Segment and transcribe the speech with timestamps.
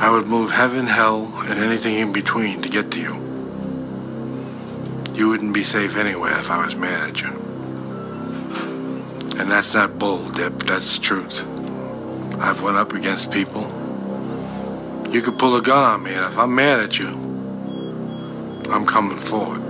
[0.00, 3.14] I would move heaven, hell, and anything in between to get to you.
[5.14, 7.28] You wouldn't be safe anywhere if I was mad at you.
[9.38, 11.46] And that's not bull, Dip, that's truth.
[12.40, 13.64] I've went up against people.
[15.10, 17.08] You could pull a gun on me, and if I'm mad at you,
[18.70, 19.60] I'm coming forward.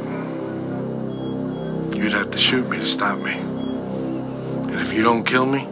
[1.97, 3.33] You'd have to shoot me to stop me.
[3.33, 5.67] And if you don't kill me,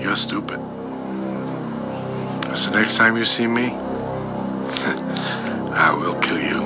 [0.00, 0.65] you're stupid.
[2.56, 3.66] So next time you see me,
[5.84, 6.62] I will kill you.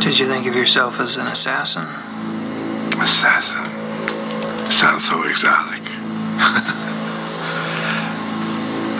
[0.00, 1.86] Did you think of yourself as an assassin?
[3.00, 3.64] Assassin.
[4.68, 5.80] Sounds so exotic.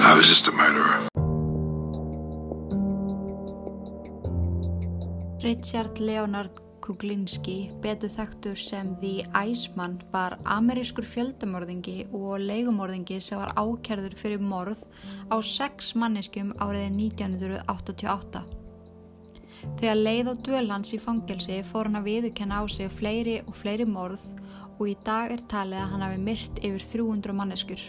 [0.09, 1.01] I was just a murderer.
[5.43, 13.55] Richard Leonard Kuglinski, betur þekktur sem The Iceman, var amerískur fjöldamorðingi og leigumorðingi sem var
[13.55, 14.83] ákjærður fyrir morð
[15.31, 18.43] á sex manneskjum áriði 1988.
[19.79, 23.55] Þegar leið á döl hans í fangelsi fór hann að viðukenna á sig fleiri og
[23.63, 24.25] fleiri morð
[24.79, 27.83] og í dag er talið að hann hafi myrt yfir 300 manneskur.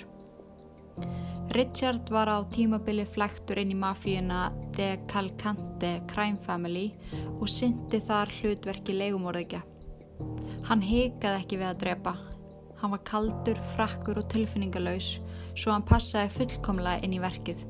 [1.52, 6.94] Richard var á tímabili flektur inn í mafíuna The Calcante Crime Family
[7.36, 9.62] og syndi þar hlutverki leigumorðegja.
[10.70, 12.16] Hann heikaði ekki við að drepa.
[12.80, 15.18] Hann var kaldur, frakkur og tilfinningalauðs
[15.54, 17.68] svo hann passaði fullkomlega inn í verkið.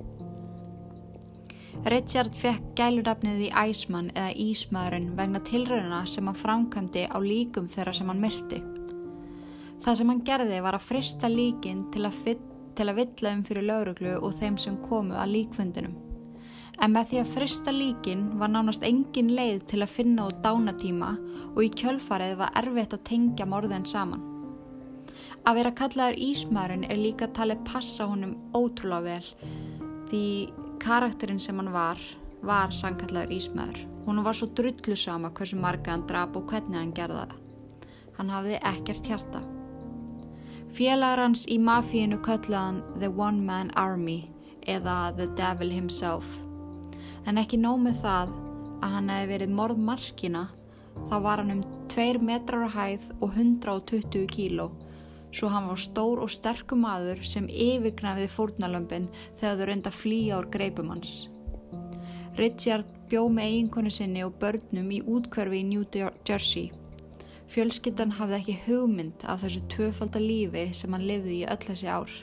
[1.90, 7.98] Richard fekk gælurafnið í Æsmann eða Ísmaðurinn vegna tilrauna sem hann framkvæmdi á líkum þeirra
[7.98, 8.62] sem hann myrti.
[9.84, 12.38] Það sem hann gerði var að frista líkin til að,
[12.78, 15.96] til að villa um fyrir lauruglu og þeim sem komu að líkfundinum.
[16.82, 21.12] En með því að frista líkin var nánast engin leið til að finna út dánatíma
[21.54, 24.26] og í kjölfarið var erfitt að tengja morðin saman.
[25.44, 29.50] Að vera kallaður Ísmaðurinn er líka talið passa honum ótrúlega vel
[30.10, 30.26] því
[30.84, 32.00] karakterinn sem hann var,
[32.42, 33.82] var sangkallaður Ísmaður.
[34.08, 37.42] Hún var svo drullu sama hversu marga hann drap og hvernig hann gerða það.
[38.17, 39.44] Hann hafði ekkert hjarta.
[40.73, 44.23] Félagar hans í mafíinu köllaðan The One Man Army
[44.66, 46.26] eða The Devil Himself.
[47.30, 48.34] En ekki nómið það
[48.83, 50.48] að hann hefði verið morðmarskina
[51.12, 51.62] þá var hann um
[51.94, 54.72] 2 metrar á hæð og 120 kíló
[55.33, 60.42] svo hann var stór og sterkur maður sem yfirgnafiði fórnalömpin þegar þau reynda að flýja
[60.42, 61.16] úr greipum hans.
[62.38, 65.86] Richard bjó með eiginkonu sinni og börnum í útkverfi í New
[66.26, 66.72] Jersey.
[67.53, 72.14] Fjölskyttan hafði ekki hugmynd af þessu tvöfaldar lífi sem hann lifði í öll þessi ár.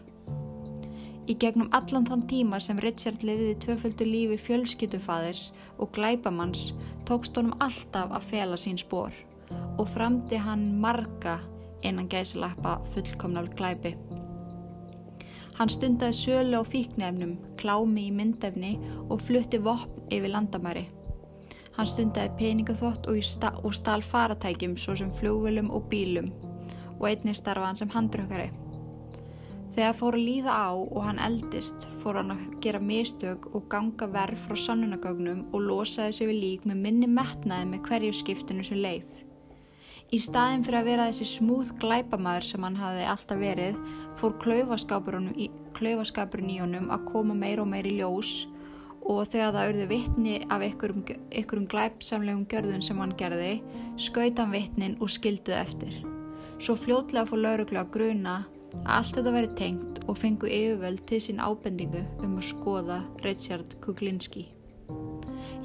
[1.31, 5.45] Í gegnum allan þann tíma sem Richard lifiði tvöfaldur lífi fjölskyttufæðis
[5.79, 6.73] og glæpamanns
[7.07, 9.15] tókst honum alltaf að fela sín spór
[9.79, 11.39] og framdi hann marga
[11.87, 13.95] innan gæsalappa fullkomnál glæpi.
[15.61, 20.89] Hann stundaði sölu á fíknefnum, klámi í myndefni og flutti vopn yfir landamæri.
[21.81, 26.27] Hann stundaði peningaþótt og, sta og stál faratækjum svo sem fljóvelum og bílum
[26.99, 28.51] og einnig starfa hann sem handrökkari.
[29.79, 34.11] Þegar fór að líða á og hann eldist fór hann að gera mistök og ganga
[34.13, 38.85] verð frá sannunagögnum og losaði sig við lík með minni metnaði með hverju skiptinu sem
[38.85, 39.17] leið.
[40.13, 43.81] Í staðin fyrir að vera þessi smúð glæpamaður sem hann hafi alltaf verið
[44.21, 45.49] fór klaufaskapurinn í,
[45.81, 48.50] klaufaskapurinn í honum að koma meir og meir í ljós
[49.11, 51.03] og þegar það urði vittni af ykkurum,
[51.43, 53.53] ykkurum glæpsamlegum gjörðun sem hann gerði
[53.99, 55.99] skaut hann vittnin og skilduð eftir.
[56.61, 58.37] Svo fljótlega fór lauruglega að gruna
[58.85, 63.79] að allt þetta veri tengt og fengu yfirvöld til sín ábendingu um að skoða Richard
[63.83, 64.47] Kuglinski.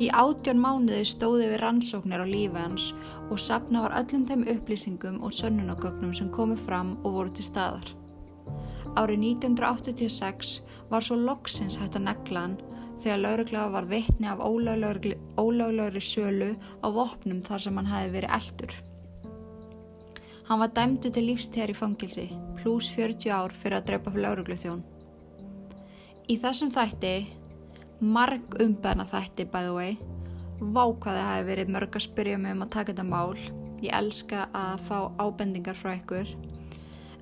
[0.02, 2.90] Í átjón mánuði stóði við rannsóknir á lífi hans
[3.30, 7.94] og sapna var öllum þeim upplýsingum og sönnunagögnum sem komi fram og voru til staðar.
[8.96, 12.58] Árið 1986 var svo loksins hægt að negla hann
[13.06, 16.50] þegar lauruglega var vittni af ólöglegri sölu
[16.82, 18.74] á vopnum þar sem hann hafi verið eldur.
[20.50, 22.28] Hann var dæmdu til lífstér í fangilsi,
[22.58, 24.82] pluss 40 ár fyrir að drepa fyrir lauruglu þjón.
[26.30, 27.16] Í þessum þætti
[28.02, 29.96] marg umbeðna þætti by the way
[30.60, 33.38] vákvaði að hafi verið mörg að spyrja mig um að taka þetta mál
[33.84, 36.34] ég elska að fá ábendingar frá ykkur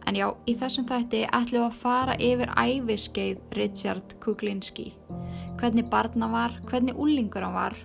[0.08, 4.92] en já, í þessum þætti ætlum við að fara yfir æfiskeið Richard Kuglinski
[5.64, 7.80] hvernig barna var, hvernig úlingur hann var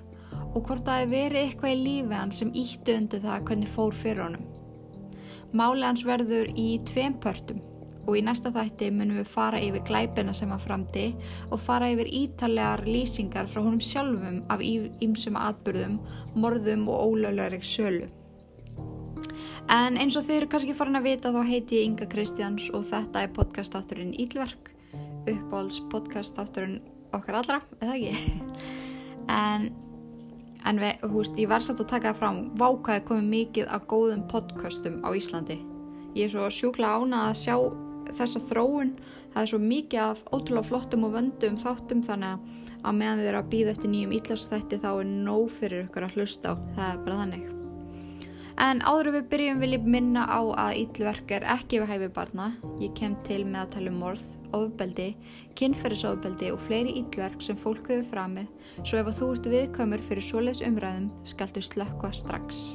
[0.49, 3.95] og hvort það hefur verið eitthvað í lífi hann sem ítti undir það hvernig fór
[3.95, 4.55] fyrir honum
[5.57, 7.63] Máli hans verður í tveim pörtum
[8.09, 11.05] og í næsta þætti munum við fara yfir glæpina sem að framdi
[11.53, 15.99] og fara yfir ítallegar lýsingar frá honum sjálfum af ímsum atbyrðum,
[16.35, 18.09] morðum og ólöglegri sölu.
[19.69, 22.89] En eins og þið eru kannski farin að vita þá heiti ég Inga Kristjáns og
[22.89, 24.73] þetta er podcastátturinn Ílverk,
[25.29, 26.81] uppáhalds podcastátturinn
[27.17, 28.39] okkar allra, eða ekki?
[29.43, 29.71] en
[30.69, 33.85] en við, hú veist, ég var satt að taka það fram vákaði komið mikið af
[33.91, 35.59] góðum podcastum á Íslandi.
[36.17, 37.57] Ég er svo sjúkla ánað að sjá
[38.19, 38.95] þessa þróun,
[39.35, 43.43] það er svo mikið af ótrúlega flottum og vöndum þáttum þannig að meðan þið eru
[43.43, 47.01] að býða eftir nýjum íllastætti þá er nóg fyrir ykkur að hlusta á, það er
[47.07, 47.47] bara þannig.
[48.59, 52.49] En áður við byrjum vil ég minna á að íllverk er ekki við hæfi barna,
[52.83, 54.25] ég kem til með að tala um morð,
[54.57, 55.13] ofbeldi,
[55.59, 58.51] kynferðisofbeldi og fleiri íllverk sem fólk hefur framið,
[58.83, 62.67] svo ef þú ert viðkvæmur fyrir svoleiðs umræðum skaltu slökkva strax.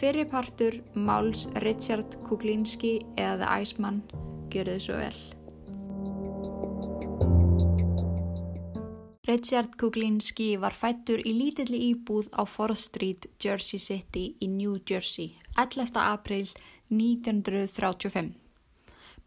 [0.00, 4.02] Fyrirpartur Máls Richard Kuklinski eða The Iceman
[4.50, 5.18] þið svo vel.
[9.30, 15.36] Richard Kuklinski var fættur í lítilli íbúð á Forth Street, Jersey City í New Jersey
[15.54, 15.94] 11.
[15.94, 16.48] april
[16.90, 18.39] 1935.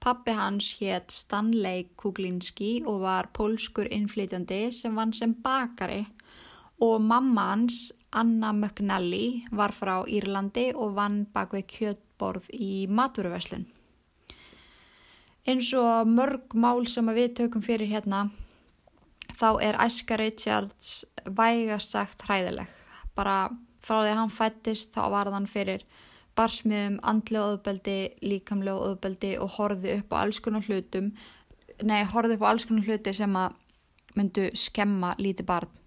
[0.04, 6.02] Pappi hans hétt Stanley Kuklinski og var pólskur innflytjandi sem vann sem bakari
[6.84, 13.64] og mamma hans Anna McNally var frá Írlandi og vann bak við kjötborð í maturverslun.
[15.48, 18.26] Eins og mörg mál sem við tökum fyrir hérna
[19.40, 22.68] þá er æska Richards vægast sagt hræðileg.
[23.16, 23.48] Bara
[23.80, 25.88] frá því að hann fættist þá var þann fyrir
[26.38, 31.12] barsmiðum, andlega öðbeldi, líkamlega öðbeldi og horfið upp á alls konar hlutum,
[31.84, 33.58] nei horfið upp á alls konar hluti sem að
[34.18, 35.80] myndu skemma lítið barn.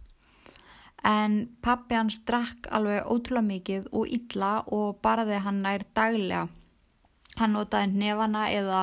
[1.06, 6.46] En pappi hans drakk alveg ótrúlega mikið og illa og barði hann nær daglega.
[7.36, 8.80] Hann notaði nefana eða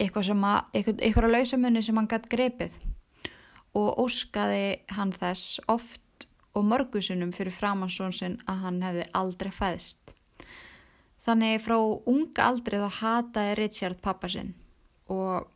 [0.00, 2.78] eitthvað sem að, eitthvað, eitthvað að lausamunni sem hann gætt grepið
[3.78, 6.26] og óskaði hann þess oft
[6.58, 10.14] og mörgusunum fyrir framansónsinn að hann hefði aldrei fæðst.
[11.20, 11.76] Þannig frá
[12.08, 14.54] unga aldrei þá hataði Richard pappa sinn
[15.10, 15.48] og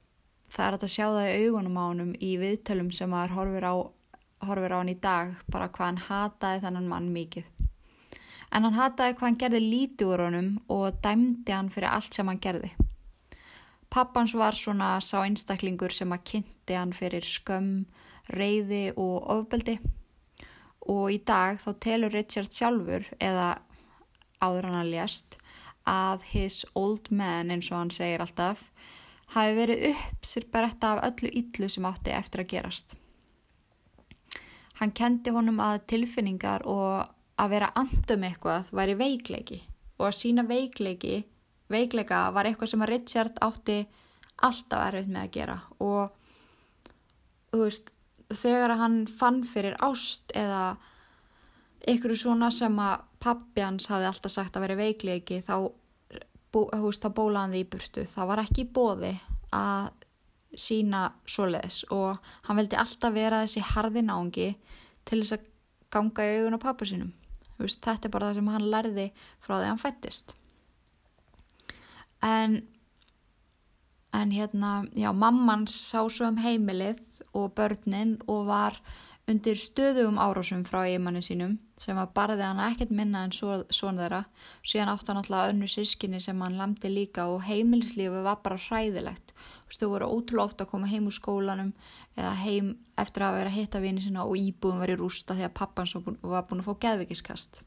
[0.53, 3.75] það er að sjá það í augunum á hann í viðtölum sem maður horfir á,
[4.45, 7.47] horfir á hann í dag bara hvað hann hataði þennan mann mikið.
[8.55, 12.29] En hann hataði hvað hann gerði lítið úr honum og dæmdi hann fyrir allt sem
[12.29, 12.75] hann gerði.
[13.95, 17.87] Pappans var svona sá einstaklingur sem að kynnti hann fyrir skömm,
[18.27, 19.79] reyði og ofbeldi
[20.91, 23.55] og í dag þá telur Richard sjálfur eða
[24.43, 25.39] áður hann að lést
[25.89, 28.63] að his old man eins og hann segir alltaf
[29.35, 32.97] hafi verið upp sér beretta af öllu yllu sem átti eftir að gerast.
[34.81, 37.05] Hann kendi honum að tilfinningar og
[37.41, 39.61] að vera andum eitthvað væri veikleiki
[39.99, 41.23] og að sína veikleiki
[41.71, 43.79] veikleika var eitthvað sem að Richard átti
[44.45, 47.91] alltaf erfitt með að gera og veist
[48.35, 50.77] þegar hann fann fyrir ást eða
[51.91, 55.57] ykkur svona sem að pappi hans hafi alltaf sagt að vera veikleiki þá,
[56.53, 58.07] bú, veist, þá bólaði í burtu.
[58.11, 59.15] Það var ekki bóði
[59.55, 59.91] að
[60.55, 64.49] sína svoleiðis og hann veldi alltaf vera þessi harði náðungi
[65.09, 65.51] til þess að
[65.95, 67.11] ganga í augun á pappa sínum.
[67.59, 69.11] Veist, þetta er bara það sem hann lærði
[69.43, 70.35] frá því hann fættist
[72.25, 72.63] en
[74.15, 77.01] en hérna, já, mamman sá svo um heimilið
[77.35, 78.79] og börnin og var
[79.27, 84.25] undir stöðugum árásum frá eigimannu sínum sem var barðið hann ekkert minna en svon þeirra.
[84.63, 89.35] Síðan átt hann alltaf önnu sískinni sem hann lamdi líka og heimilislífi var bara hræðilegt.
[89.75, 91.73] Þú voru ótrúlega ofta að koma heim úr skólanum
[92.15, 95.57] eða heim eftir að vera að hitta vini sinna og íbúðum í rústa því að
[95.59, 95.91] pappan
[96.23, 97.65] var búin að fá geðvikiskast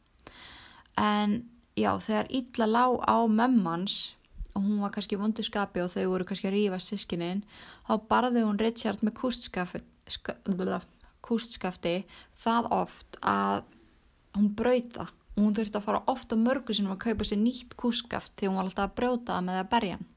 [0.98, 1.46] en
[1.78, 4.16] já, þegar illa lág á mömmans
[4.58, 7.44] og hún var kannski vondu skapi og þau voru kannski að rífa sískinin
[7.88, 9.14] þá barði hún Richard með
[11.22, 11.96] kústskafti
[12.42, 13.68] það oft að
[14.38, 18.34] hún brauta og hún þurfti að fara ofta mörgu sinum að kaupa sér nýtt kústskaft
[18.38, 20.08] því hún var alltaf að brjóta með að berja hann.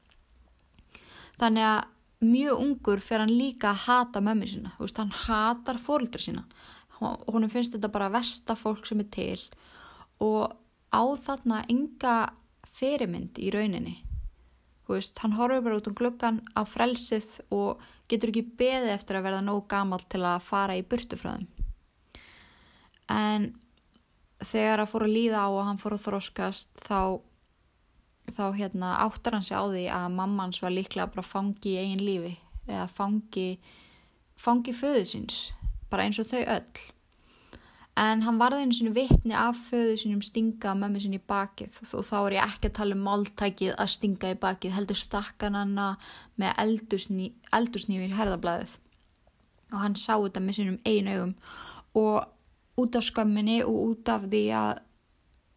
[1.41, 1.81] Þannig að
[2.21, 6.45] mjög ungur fer hann líka að hata mömmi sína, veist, hann hatar fórildri sína.
[7.01, 9.39] Og hún finnst þetta bara versta fólk sem er til
[10.21, 10.53] og
[10.93, 12.15] á þarna enga
[12.77, 13.95] fyrirmynd í rauninni.
[14.89, 19.29] Veist, hann horfur bara út um gluggan á frelsið og getur ekki beði eftir að
[19.29, 21.47] verða nóg gamal til að fara í burtu frá þeim.
[23.11, 23.49] En
[24.47, 27.19] þegar að fór að líða á og hann fór að þróskast þá,
[28.31, 32.05] þá hérna, áttar hann sig á því að mammans var líklega bara fangi í eigin
[32.05, 32.33] lífi
[32.69, 33.49] eða fangi,
[34.39, 35.51] fangi föðusins,
[35.91, 36.81] bara eins og þau öll.
[37.99, 42.05] En hann varði einu sinni vittni af föðu sinum stinga mömmu sinni í bakið og
[42.07, 45.87] þá er ég ekki að tala um máltækið að stinga í bakið heldur stakkan hanna
[46.39, 46.61] með
[47.51, 48.77] eldursnýfin herðablaðið.
[49.75, 51.35] Og hann sá þetta með sinum einu augum
[51.99, 52.15] og
[52.79, 54.81] út af skömminni og út af því að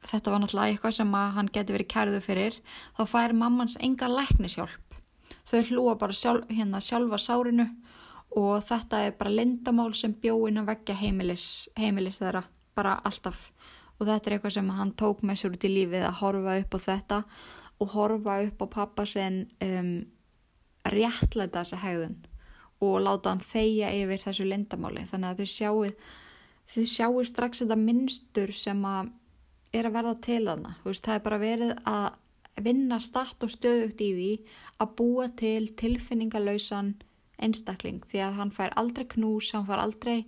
[0.04, 2.59] þetta var náttúrulega eitthvað sem hann geti verið kærðu fyrir
[2.97, 4.99] þá fær mammans enga læknishjálp.
[5.49, 7.68] Þau hlúa bara sjálf, hérna sjálfa sárinu
[8.35, 12.44] og þetta er bara lindamál sem bjóin að vekja heimilis, heimilis þeirra
[12.76, 13.50] bara alltaf.
[13.99, 16.75] Og þetta er eitthvað sem hann tók með sér út í lífið að horfa upp
[16.75, 17.21] á þetta
[17.80, 19.92] og horfa upp á pappa sem um,
[20.90, 22.18] réttleita þessa hegðun
[22.85, 25.78] og láta hann þeia yfir þessu lindamáli þannig að þau sjáu
[26.75, 29.12] þau sjáu strax þetta minnstur sem að
[29.75, 30.76] er að verða til þarna.
[30.85, 34.31] Veist, það er bara verið að vinna start og stöðugt í því
[34.83, 36.95] að búa til tilfinningalausan
[37.43, 38.04] einstakling.
[38.07, 40.21] Því að hann fær aldrei knús, hann fær aldrei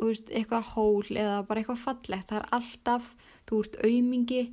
[0.00, 3.10] veist, eitthvað hól eða bara eitthvað fallegt, það er alltaf
[3.48, 4.44] þú ert aumingi,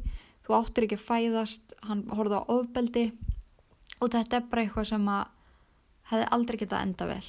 [0.46, 3.06] þú áttir ekki að fæðast, hann horfða á ofbeldi
[4.02, 5.24] og þetta er bara eitthvað sem að
[6.12, 7.24] hefði aldrei getað enda vel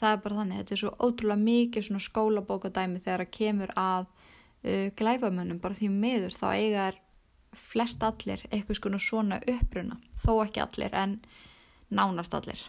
[0.00, 4.08] það er bara þannig, þetta er svo ótrúlega mikið svona skólabókadæmi þegar að kemur að
[4.08, 7.00] uh, glæbamönnum bara því meður þá eiga er
[7.56, 11.16] flest allir eitthvað svona uppruna þó ekki allir en
[11.90, 12.60] nánast allir.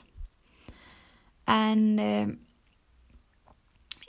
[1.49, 2.31] En um,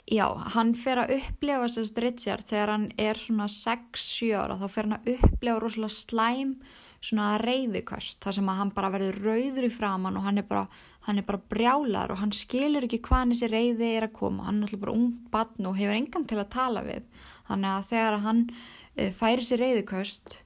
[0.09, 0.25] já,
[0.55, 4.97] hann fer að upplefa sérst Richard þegar hann er svona 6-7 ára þá fer hann
[4.97, 6.55] að upplefa rosalega slæm
[7.03, 10.63] svona reyðuköst þar sem að hann bara verður rauður í framann og hann er bara,
[11.07, 14.47] hann er bara brjálar og hann skilur ekki hvaðan þessi reyði er að koma.
[14.47, 17.05] Hann er alltaf bara ung batn og hefur engan til að tala við.
[17.49, 20.37] Þannig að þegar hann uh, færi sér reyðuköst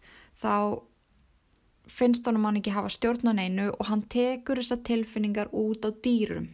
[0.42, 0.54] þá
[1.88, 5.94] finnst honum hann ekki hafa stjórn á neinu og hann tekur þessa tilfinningar út á
[5.94, 6.50] dýrum.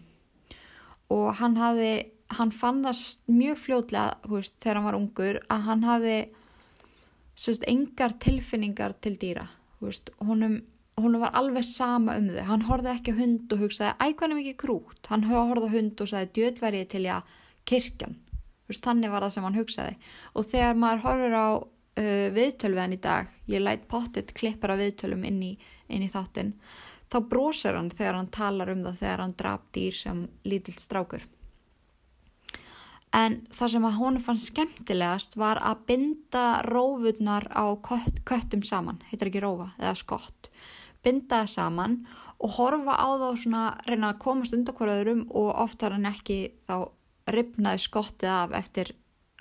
[1.13, 1.95] Og hann hafi
[2.33, 6.15] hann fann það mjög fljótlega veist, þegar hann var ungur að hann hafi
[7.69, 9.47] engar tilfinningar til dýra
[9.87, 10.59] veist, honum,
[10.99, 12.43] honum var alveg sama um þau.
[12.49, 16.87] Hann horfði ekki hund og hugsaði ægvanum ekki krút, hann horfði hund og sagði djöðverið
[16.93, 17.35] til ég
[17.69, 18.17] kirkjan
[18.69, 19.99] veist, þannig var það sem hann hugsaði.
[20.33, 25.23] Og þegar maður horfur á uh, viðtölviðan í dag, ég læt pottit klippar af viðtölum
[25.27, 25.53] inn í,
[25.91, 26.55] inn í þáttinn
[27.13, 31.25] þá brósar hann þegar hann talar um það þegar hann draf dýr sem lítill strákur
[33.13, 39.03] En það sem að honum fann skemmtilegast var að binda rófurnar á kött, köttum saman,
[39.11, 40.49] heitir ekki rófa eða skott,
[41.05, 41.99] binda það saman
[42.43, 46.89] og horfa á þá svona reyna að komast undan hverjaðurum og oftar en ekki þá
[47.31, 48.91] ripnaði skottið af eftir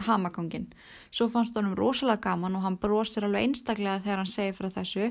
[0.06, 0.68] hamagangin.
[1.10, 5.08] Svo fannst honum rosalega gaman og hann brosir alveg einstaklega þegar hann segir frá þessu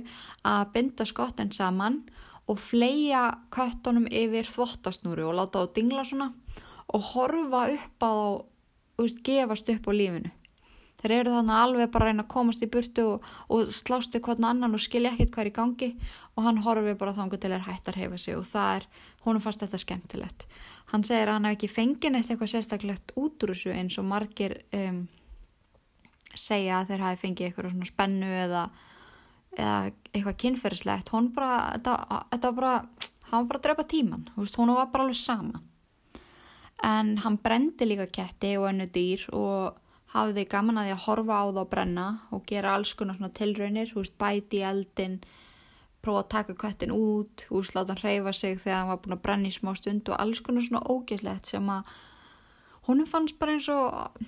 [0.48, 2.01] að binda skottin saman
[2.50, 6.32] og fleia köttunum yfir þvottasnúru og láta þá dingla svona
[6.91, 8.13] og horfa upp á
[9.01, 10.31] þá veist, gefast upp á lífinu.
[11.01, 14.45] Þeir eru þannig alveg bara að reyna að komast í burtu og, og slástu hvern
[14.45, 15.89] annan og skilja ekkit hvað er í gangi.
[16.36, 18.86] Og hann horfi bara þangu til að hættar hefa sig og það er,
[19.25, 20.45] honum fannst þetta skemmtilegt.
[20.91, 24.07] Hann segir að hann hef ekki fengið neitt eitthvað sérstaklega út úr þessu eins og
[24.12, 25.01] margir um,
[26.36, 28.63] segja að þeir hafi fengið eitthvað svona spennu eða,
[29.57, 29.75] eða
[30.12, 31.12] eitthvað kynferðislegt.
[31.15, 31.98] Hún bara, þetta,
[32.36, 32.77] þetta bara
[33.31, 35.63] hann var bara að drepa tíman, hún var bara alveg sama
[36.83, 39.77] en hann brendi líka ketti og önnu dýr og
[40.11, 43.31] hafði gaman að því að horfa á það og brenna og gera alls konar svona
[43.38, 45.19] tilraunir, húst, bæti í eldin,
[46.03, 49.25] prófa að taka köttin út, húst, láta hann reyfa sig þegar hann var búin að
[49.27, 51.93] brenna í smá stund og alls konar svona ógeðslegt sem að
[52.89, 54.25] húnum fannst bara eins og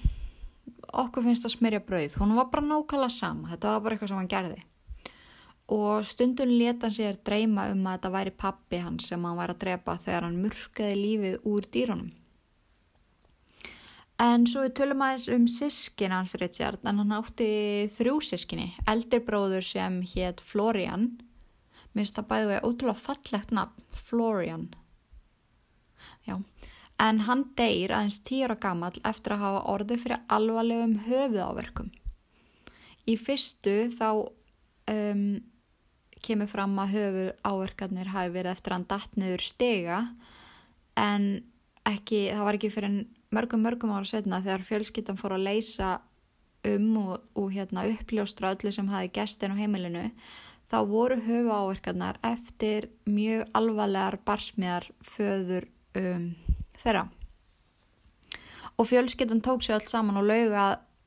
[0.93, 4.21] okkur finnst að smyrja brauð, húnum var bara nákvæmlega sama, þetta var bara eitthvað sem
[4.21, 4.63] hann gerði.
[5.73, 9.63] Og stundun leta sér dreyma um að þetta væri pappi hans sem hann væri að
[9.63, 12.11] drepa þegar hann murkaði lífið úr dýrunum
[14.21, 19.65] En svo við tölum aðeins um sískin hans Richard, en hann átti þrjú sískinni, eldirbróður
[19.65, 21.07] sem hétt Florian,
[21.97, 24.67] minnst það bæði við ótrúlega fallegt nafn, Florian.
[26.27, 26.37] Já,
[27.01, 28.21] en hann deyr aðeins
[28.53, 31.89] á gammal eftir að hafa orði fyrir alvarlegum höfuðáverkum.
[33.09, 34.29] Í fyrstu þá
[34.93, 35.25] um,
[36.23, 39.99] kemur fram að höfuðáverkarnir hafi verið eftir að hann datt niður stega,
[40.95, 41.27] en
[41.89, 43.01] ekki, það var ekki fyrir en
[43.33, 45.93] mörgum mörgum ára setna þegar fjölskyttan fór að leysa
[46.67, 50.05] um og, og hérna, uppljóstra öllu sem hafi gestin á heimilinu
[50.71, 55.67] þá voru höfu áverkarnar eftir mjög alvarlegar barsmiðar föður
[55.99, 56.31] um,
[56.81, 57.07] þeirra.
[58.77, 60.63] Og fjölskyttan tók sér allt saman og lauga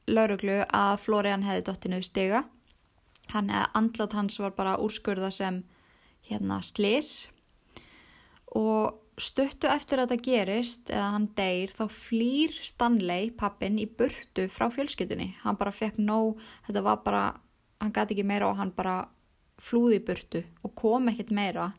[0.06, 2.45] lauruglu að Florian hefði dottinu stiga.
[3.33, 5.64] Hann eða andlat hans var bara úrskurða sem
[6.28, 7.26] hérna slis
[8.54, 14.44] og Stuttu eftir að þetta gerist eða hann deyr þá flýr Stanley, pappin, í burtu
[14.52, 15.30] frá fjölskytunni.
[15.40, 17.23] Hann bara fekk nóg, þetta var bara,
[17.80, 18.99] hann gæti ekki meira og hann bara
[19.56, 21.70] flúði í burtu og kom ekkert meira.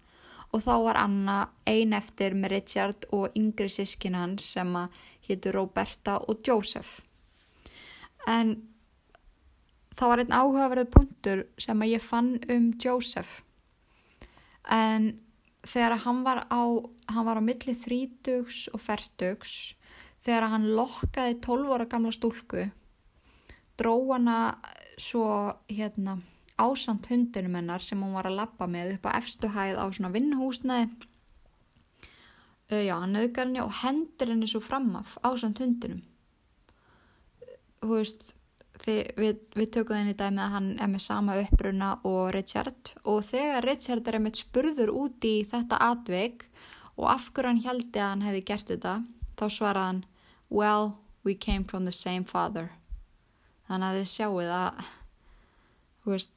[0.50, 1.38] Og þá var Anna
[1.70, 4.74] ein eftir með Richard og yngri sískin hans sem
[5.28, 7.04] héttu Roberta og Joseph.
[8.26, 8.56] En
[9.94, 13.44] það var einn áhugaverðu punktur sem ég fann um Joseph
[14.74, 15.12] en
[15.68, 16.62] þegar hann var á
[17.12, 19.54] hann var á milli þrítugs og fertugs
[20.26, 22.68] þegar hann lokkaði 12 ára gamla stúlku
[23.78, 24.58] dró hana
[24.98, 25.28] svo
[25.70, 26.18] hérna
[26.58, 30.14] ásamt hundinum hennar sem hún var að lappa með upp á efstu hæð á svona
[30.16, 30.90] vinnuhúsnaði
[32.72, 36.02] uh, já, hann auðgar henni og hendur henni svo framaf ásamt hundinum.
[37.82, 38.34] Þú veist
[38.86, 42.94] við, við tökum henni dæmi að hann er með sama uppruna og Richard.
[43.06, 46.46] Og þegar Richard er með spurður út í þetta atveg
[46.98, 48.96] og af hverju hann heldi að hann hefði gert þetta
[49.38, 50.04] þá svaraði hann
[50.50, 50.94] well,
[51.24, 52.72] we came from the same father.
[53.68, 54.88] Þannig að þið sjáuð að
[56.04, 56.34] þú veist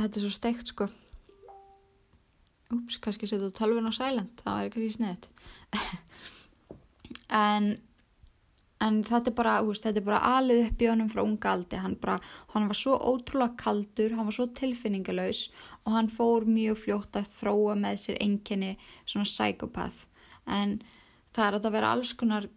[0.00, 0.88] þetta er svo steikt sko.
[2.70, 5.24] Úps, kannski setja tölvun á silent það var ekki sniðt
[7.34, 7.72] en
[8.80, 11.80] en þetta er bara, úst, þetta er bara alið upp í honum frá unga aldi.
[11.80, 12.16] Hann, bara,
[12.54, 15.48] hann var svo ótrúlega kaldur hann var svo tilfinningalös
[15.84, 18.72] og hann fór mjög fljótt að þróa með sér enginni
[19.04, 20.06] svona psykopath
[20.50, 20.80] en
[21.36, 22.48] það er að vera alls konar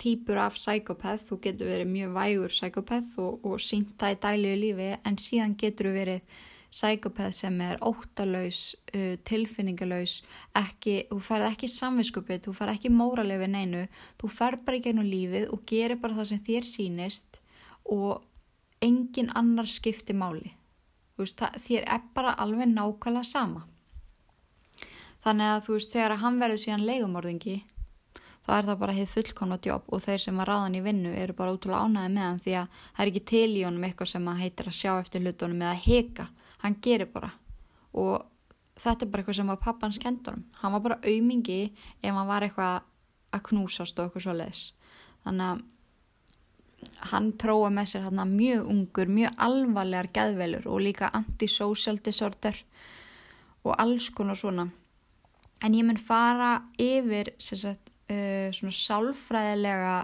[0.00, 4.60] típur af psykopath þú getur verið mjög vægur psykopath og, og sínt það í dæliðu
[4.64, 6.42] lífi en síðan getur þú verið
[6.74, 8.62] psykopath sem er óttalauðs,
[8.96, 10.18] uh, tilfinningalauðs,
[10.54, 13.82] þú færð ekki samviskupið, þú færð ekki móralið við neinu,
[14.20, 17.38] þú færð bara í gegnum lífið og gerir bara það sem þér sínist
[17.84, 18.24] og
[18.82, 20.56] engin annar skipti máli.
[21.14, 23.62] Veist, það, þér er bara alveg nákvæmlega sama.
[25.24, 27.56] Þannig að þú veist, þegar hann verður síðan leigumorðingi,
[28.44, 31.36] þá er það bara heið fullkomna jobb og þeir sem var ráðan í vinnu eru
[31.36, 34.26] bara útrúlega ánæði með hann því að það er ekki til í honum eitthvað sem
[34.40, 36.26] heitir að sjá eftir hlutunum eða heka
[36.64, 37.30] hann gerir bara.
[37.94, 38.24] Og
[38.80, 41.60] þetta er bara eitthvað sem var pappans kendunum hann var bara aumingi
[42.02, 42.82] ef hann var eitthvað
[43.34, 44.64] að knúsast og eitthvað svo leiðis
[45.24, 45.62] þannig að
[47.10, 52.58] hann tróða með sér hann mjög ungur, mjög alvarlegar geðvelur og líka antisocial disorder
[53.64, 54.66] og alls konar svona.
[55.64, 59.94] En ég mun fara yfir sagt, uh, svona sálfræðilega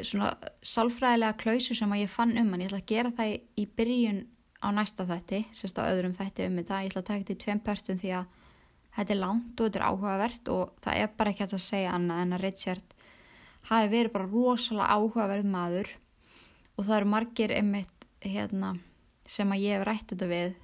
[0.00, 0.30] svona
[0.64, 4.22] sálfræðilega klausu sem að ég fann um hann, ég ætla að gera það í byrjun
[4.60, 6.82] á næsta þætti, sérst á öðrum þætti um þetta.
[6.84, 8.38] Ég ætla að taka þetta í tveim pörtum því að
[8.96, 12.22] þetta er langt og þetta er áhugavert og það er bara ekki að segja annað
[12.24, 12.96] en að Richard
[13.70, 15.92] hafi verið bara rosalega áhugaverð maður
[16.76, 18.74] og það eru margir einmitt hérna,
[19.28, 20.54] sem að ég hef rætt þetta við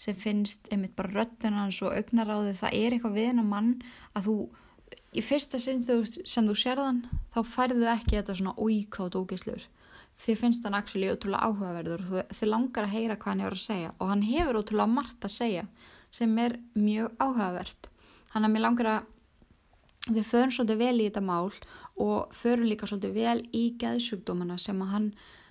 [0.00, 3.72] sem finnst einmitt bara röttunans og augnaráði það er eitthvað við hennar mann
[4.16, 4.36] að þú
[5.10, 7.02] í fyrsta sinn sem þú sérðan
[7.34, 9.66] þá færðu ekki þetta svona óíkátt ógislur
[10.20, 13.64] þið finnst hann actually ótrúlega áhugaverður og þið langar að heyra hvað hann er að
[13.64, 13.94] segja.
[13.98, 15.64] Og hann hefur ótrúlega margt að segja
[16.10, 17.90] sem er mjög áhugavert.
[18.34, 21.50] Hann að mér langar að við förum svolítið vel í þetta mál
[22.00, 25.08] og förum líka svolítið vel í geðsjúkdómana sem að hann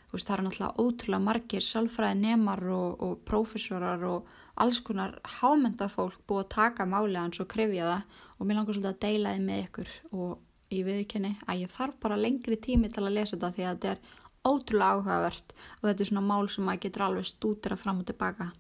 [0.10, 4.30] veist, það er náttúrulega ótrúlega margir sálfræði nemar og, og prófessorar og
[4.60, 8.22] alls konar hámyndað fólk búið að taka máli hans og krefja það.
[8.40, 10.32] Og mér langar svolítið að deila þið með ykkur og
[10.74, 13.94] ég viðkenni að ég þarf bara lengri tími til að lesa þetta því að þetta
[13.94, 18.02] er ótrúlega áhugavert og þetta er svona mál sem maður getur alveg stútir að fram
[18.02, 18.52] og tilbaka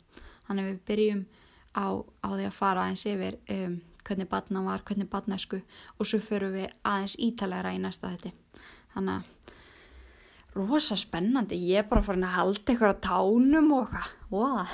[0.47, 1.23] þannig við byrjum
[1.75, 1.87] á,
[2.25, 5.61] á því að fara aðeins yfir um, hvernig batna var, hvernig batnæsku
[5.97, 8.33] og svo förum við aðeins ítalega í næsta þetta
[8.95, 9.35] þannig að
[10.57, 11.59] rosa spennandi.
[11.69, 13.91] Ég er bara farin að halda ykkur á tánum og
[14.31, 14.71] hvað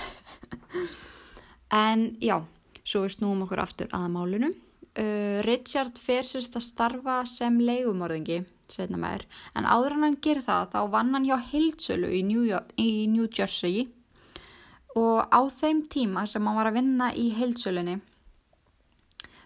[1.84, 2.39] en já,
[2.84, 8.44] svo við snúum okkur aftur aða málunum uh, Richard fer sérst að starfa sem leigumorðingi
[8.71, 9.28] setna með þér.
[9.56, 13.06] En áður en hann ger það þá vann hann hjá Hildsölu í New, York, í
[13.12, 13.88] New Jersey
[14.95, 17.99] og á þeim tíma sem hann var að vinna í Hildsölunni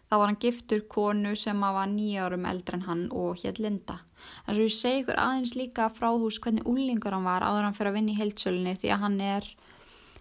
[0.10, 4.00] þá var hann giftur konu sem var nýja árum eldre en hann og hér Linda.
[4.46, 7.78] Þannig að ég segi ykkur aðeins líka frá hús hvernig úlingur hann var áður hann
[7.78, 9.50] fyrir að vinna í Hildsölunni því að hann er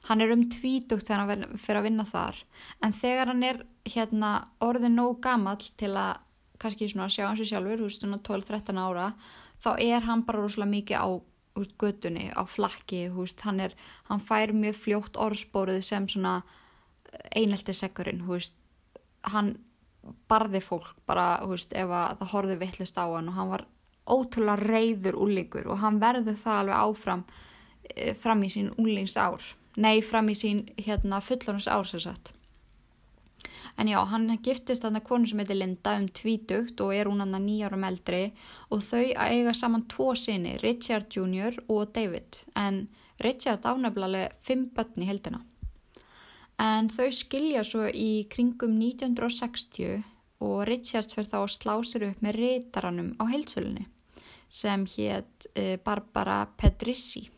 [0.08, 2.40] hann er um tvítugt þegar hann fyrir að vinna þar
[2.84, 4.32] en þegar hann er hérna
[4.64, 6.20] orðin nóg gamall til að
[6.59, 9.09] kannski svona að sjá hans í sjálfur, þú veist, svona 12-13 ára,
[9.64, 11.09] þá er hann bara rosalega mikið á
[11.59, 13.75] veist, gödunni, á flakki, þú veist, hann er,
[14.11, 16.40] hann fær mjög fljótt orðspórið sem svona
[17.35, 18.57] einelti sekkurinn, þú veist,
[19.33, 19.57] hann
[20.31, 23.66] barði fólk bara, þú veist, ef það horfið vittlist á hann og hann var
[24.09, 27.25] ótrúlega reyður úlingur og hann verður það alveg áfram
[27.94, 29.42] eh, fram í sín úlings ár,
[29.77, 32.33] nei, fram í sín hérna fullonus ár sem sagt.
[33.76, 37.37] En já, hann giftist þarna konu sem heitir Linda um tvítugt og er hún hann
[37.37, 38.22] að nýjárum eldri
[38.70, 41.61] og þau eiga saman tvo sinni, Richard Jr.
[41.68, 42.40] og David.
[42.57, 42.87] En
[43.20, 45.42] Richard ánefnilega fimm börn í heldina.
[46.59, 50.02] En þau skilja svo í kringum 1960
[50.42, 53.87] og Richard fyrir þá að slá sér upp með reytaranum á heilsölunni
[54.48, 57.28] sem hétt eh, Barbara Pedrissi.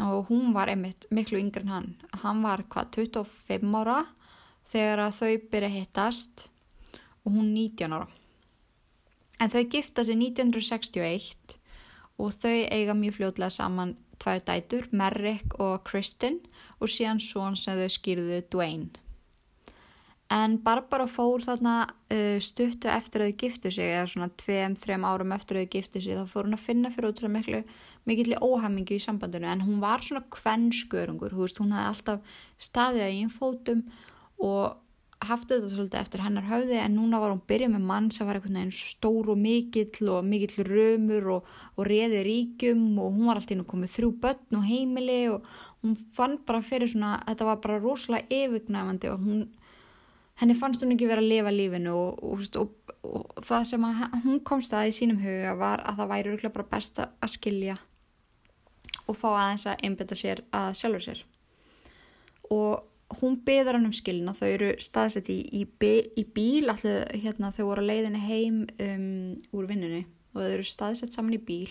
[0.00, 1.88] og hún var einmitt miklu yngre en hann.
[2.22, 3.98] Hann var hvað 25 ára
[4.70, 6.46] þegar að þau byrja hittast
[7.24, 8.08] og hún 19 ára.
[9.40, 11.58] En þau gifta sig 1961
[12.20, 16.42] og þau eiga mjög fljóðlega saman tvær dætur, Merrick og Kristin
[16.80, 18.90] og síðan svon sem þau skýrðu Dwayne.
[20.30, 25.32] En Barbara fór þarna uh, stuttu eftir að þau giftu sig, eða svona 2-3 árum
[25.34, 27.64] eftir að þau giftu sig, þá fór hún að finna fyrir útrúlega
[28.06, 33.18] miklu, óhamingi í sambandinu, en hún var svona kvennskörungur, hún, hún hafði alltaf staðið í
[33.24, 33.98] einn fótum og
[35.20, 38.38] haft þetta svolítið eftir hennar höfði, en núna var hún byrjað með mann sem var
[38.38, 43.40] einhvern veginn stór og mikill og mikill römur og, og reði ríkjum og hún var
[43.40, 45.50] alltaf inn og komið þrjú börn og heimili og
[45.84, 49.44] hún fann bara fyrir svona, þetta var bara rosalega yfirgnæfandi og hún
[50.40, 53.88] henni fannst hún ekki verið að lifa lífinu og, og, og, og það sem
[54.24, 57.76] hún komst að í sínum huga var að það væri rúglega bara best að skilja
[59.04, 61.20] og fá aðeins að einbeta sér að sjálfur sér.
[62.50, 67.50] Og hún byður hann um skilina þau eru staðsett í, í, í bíl allir hérna
[67.54, 69.06] þau voru að leiðinni heim um,
[69.56, 71.70] úr vinnunni og þau eru staðsett saman í bíl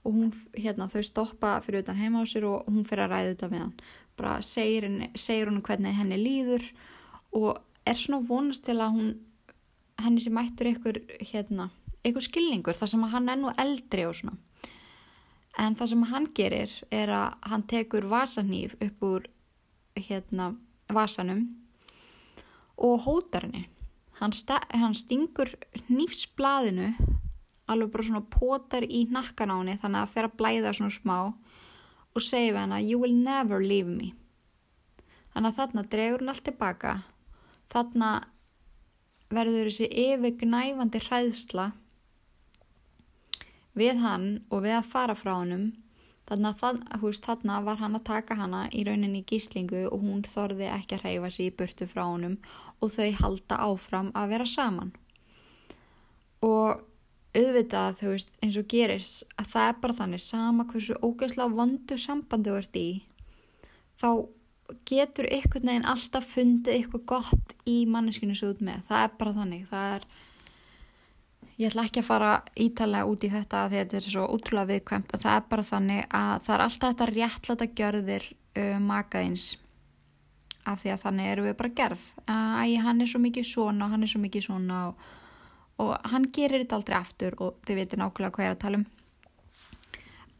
[0.00, 3.32] og hún, hérna, þau stoppa fyrir utan heima á sér og hún fyrir að ræða
[3.34, 3.74] þetta með hann.
[4.16, 6.64] Bara segir, segir hún hvernig henni líður
[7.36, 9.10] og er svona vonast til að hún
[10.00, 11.68] henni sem mættur ykkur hérna,
[12.08, 14.38] ykkur skilningur þar sem hann er nú eldri og svona.
[15.60, 19.28] En það sem hann gerir er að hann tekur vasanýf upp úr
[20.00, 20.54] hérna
[20.96, 21.44] vasanum
[22.80, 23.66] og hótar henni.
[24.20, 24.32] Hann,
[24.76, 25.54] hann stingur
[25.88, 26.92] nýfsblaðinu
[27.70, 31.18] alveg bara svona potar í nakkan á henni þannig að fer að blæða svona smá
[31.30, 34.12] og segir við henni you will never leave me.
[35.34, 36.94] Þannig að þarna dregur hann allt tilbaka
[37.70, 38.10] þarna
[39.30, 41.68] verður þessi yfirgnæfandi hræðsla
[43.78, 45.70] við hann og við að fara frá hannum
[46.30, 51.04] þarna, þarna var hann að taka hana í rauninni gíslingu og hún þorði ekki að
[51.04, 52.38] hreyfa sig í burtu frá hannum
[52.80, 54.94] og þau halda áfram að vera saman.
[56.46, 56.86] Og
[57.36, 61.98] auðvitað þú veist eins og gerist að það er bara þannig sama hversu ógeðslega vondu
[62.00, 62.88] sambandi þú ert í
[64.00, 64.08] þá
[64.86, 69.36] getur ykkur neginn alltaf fundið ykkur gott í manneskinu svo út með, það er bara
[69.38, 70.08] þannig það er
[71.60, 74.70] ég ætla ekki að fara ítalega út í þetta því að þetta er svo útrúlega
[74.70, 79.48] viðkvæmt að það er bara þannig að það er alltaf þetta réttlæta gjörðir uh, makaðins
[80.68, 82.06] af því að þannig eru við bara gerð.
[82.30, 85.04] Að hann er svo mikið svona og hann er svo mikið svona og,
[85.84, 88.80] og hann gerir þetta aldrei aftur og þið veitir nákvæmlega hvað ég er að tala
[88.80, 88.86] um.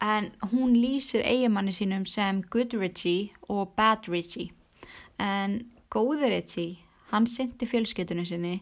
[0.01, 4.55] En hún lýsir eigimanni sínum sem Good Richie og Bad Richie.
[5.21, 6.79] En góði Richie
[7.11, 8.55] hann syndi fjölskytunni sinni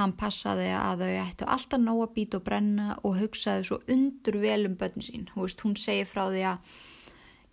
[0.00, 4.40] hann passaði að þau ættu alltaf nóg að býta og brenna og hugsaði svo undur
[4.42, 5.28] vel um börn sín.
[5.36, 6.74] Veist, hún segir frá því að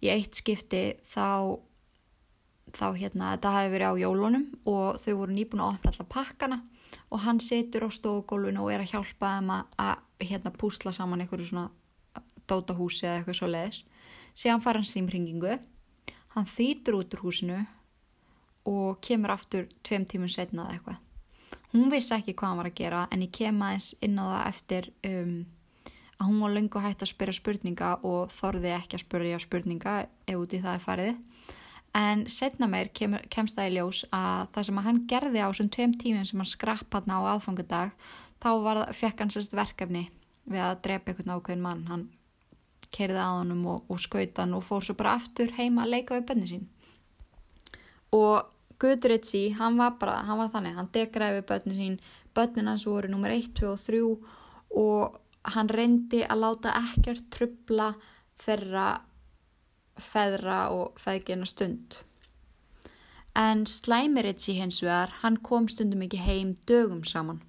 [0.03, 1.57] í eitt skipti þá
[2.75, 6.59] þá hérna þetta hafi verið á jólunum og þau voru nýbúin að opna alltaf pakkana
[7.11, 11.51] og hann setur á stofugólun og er að hjálpa þeim að, hérna púsla saman einhverju
[11.51, 11.69] svona
[12.49, 13.81] dótahúsi eða eitthvað svo leiðis
[14.37, 15.57] síðan fara hann símringingu
[16.35, 17.59] hann þýtur út úr húsinu
[18.67, 21.03] og kemur aftur tveim tímun setna eða eitthvað
[21.73, 24.49] hún vissi ekki hvað hann var að gera en ég kem aðeins inn á það
[24.51, 25.33] eftir um,
[26.17, 30.37] að hún var lengur hægt að spyrja spurninga og þorði ekki að spyrja spurninga ef
[30.39, 31.17] út í það er farið.
[31.97, 35.71] En setna meir kem, kemst það í ljós að það sem hann gerði á þessum
[35.73, 37.93] tveim tímun sem hann skrapp hann á aðfangadag
[38.43, 40.07] þá var, fekk hann sérst verkefni
[40.47, 41.85] við að drepa einhvern ákveðin mann.
[41.89, 42.05] Hann
[42.93, 46.17] kerði að honum og, og skauta hann og fór svo bara aftur heima að leika
[46.17, 46.67] við bönni sín.
[48.15, 48.45] Og
[48.79, 51.95] Gudritsi, hann var bara, hann var þannig hann degraði við bönni sín.
[52.37, 54.01] Bönnin hans voru nummer 1, 2 og 3
[54.77, 55.17] og
[55.55, 57.93] hann reyndi að láta ekkert trubla
[58.43, 58.87] þeirra
[59.97, 61.97] feðra og feðgina stund.
[63.37, 67.41] En Slæmiritsi hins vegar, hann kom stundum ekki heim dögum saman.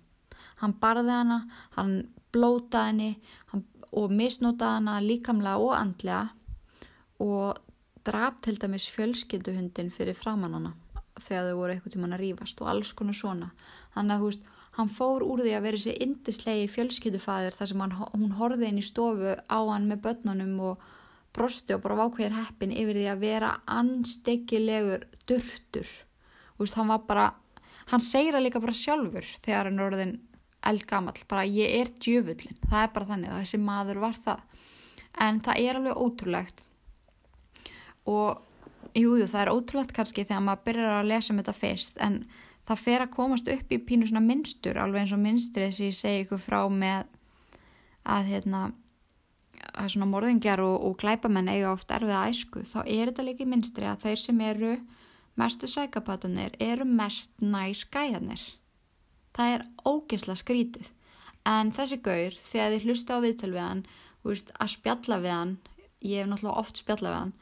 [0.60, 1.42] Hann barði hana,
[1.76, 3.10] hann blótaði henni
[3.52, 3.64] hann
[3.96, 6.28] og misnótaði hana líkamlega og andlega
[7.24, 7.60] og
[8.04, 10.74] draf til dæmis fjölskylduhundin fyrir framannana
[11.24, 13.50] þegar þau voru eitthvað tíman að rýfast og alls konar svona.
[13.96, 14.46] Þannig að veist,
[14.78, 18.80] hann fór úr því að vera þessi indislegi fjölskyldufæður þar sem hann, hún horfið inn
[18.82, 20.86] í stofu á hann með börnunum og
[21.34, 25.90] brosti og bara vákvæðir heppin yfir því að vera anstekkilegur durtur.
[26.58, 27.28] Veist, hann var bara
[27.90, 30.16] hann segir það líka bara sjálfur þegar hann orðin
[30.68, 34.42] eldgamall, bara ég er djöfullin það er bara þannig þessi maður var það.
[35.18, 36.60] En það er alveg ótrúlegt.
[38.08, 38.47] Og
[38.94, 42.18] jújú jú, það er ótrúlegt kannski þegar maður byrjar að lesa um þetta fyrst en
[42.68, 45.98] það fer að komast upp í pínu svona minnstur alveg eins og minnstrið sem ég
[45.98, 47.08] segi ykkur frá með
[48.08, 48.62] að hérna
[49.74, 53.50] að svona morðingjar og, og glæpamenn eiga oft erfiða æsku þá er þetta líka í
[53.50, 54.76] minnstri að þeir sem eru
[55.38, 58.42] mestu sækapatanir eru mest næs gæjanir
[59.38, 60.88] það er ógeðsla skrítið.
[61.48, 63.84] En þessi gaur þegar þið hlusta á viðtöl við hann
[64.26, 65.54] veist, að spjalla við hann
[66.04, 67.32] ég hef náttúrulega oft spjalla við hann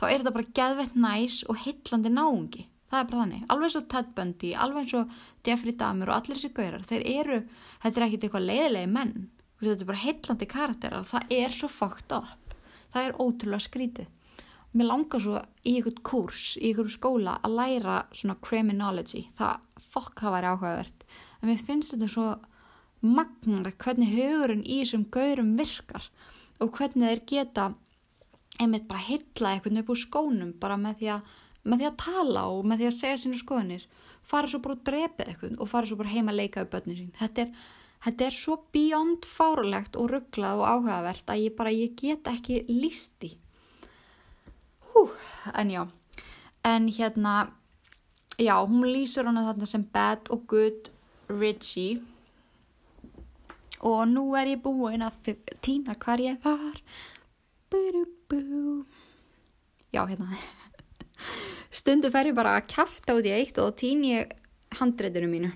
[0.00, 2.66] þá er þetta bara geðvett næs og hillandi náungi.
[2.90, 5.10] Það er bara þannig, alveg svo Ted Bundy alveg og
[5.46, 7.36] Jeffrey Dahmer og allir þessi gaurar þeir eru,
[7.84, 9.12] þetta er ekkit eitthvað leiðilegi menn,
[9.60, 12.56] þetta er bara heillandi karakter og það er svo fucked up.
[12.90, 14.08] Það er ótrúlega skrítið.
[14.74, 20.24] Mér langar svo í einhvern kurs í einhverju skóla að læra svona criminology, það fokk
[20.24, 21.06] það væri áhugavert,
[21.38, 22.26] en mér finnst þetta svo
[23.00, 26.10] magnar hvernig hugurinn í þessum gaurum virkar
[26.60, 27.70] og hvernig þeir geta
[28.60, 32.46] einmitt bara heilla eitthvað upp úr skónum bara með því að með því að tala
[32.54, 33.82] og með því að segja sínu skoðanir.
[34.24, 37.00] Fara svo bara og drepa eitthvað og fara svo bara heima að leika við börnir
[37.00, 37.12] sín.
[37.18, 37.50] Þetta er,
[38.06, 42.62] þetta er svo beyond fárlegt og rugglað og áhugavert að ég bara, ég get ekki
[42.70, 43.34] lísti
[44.92, 45.10] hú,
[45.54, 45.88] en já.
[46.62, 47.52] En hérna
[48.38, 50.90] já, hún lýsur hana þarna sem bad og good
[51.28, 52.00] Richie.
[53.80, 56.80] Og nú er ég búin að týna hvar ég var.
[57.70, 58.64] Bú bú.
[59.90, 60.30] Já, hérna.
[61.70, 64.32] Stundu fer ég bara að kæfta út í eitt og týn ég
[64.78, 65.50] handreitinu mínu.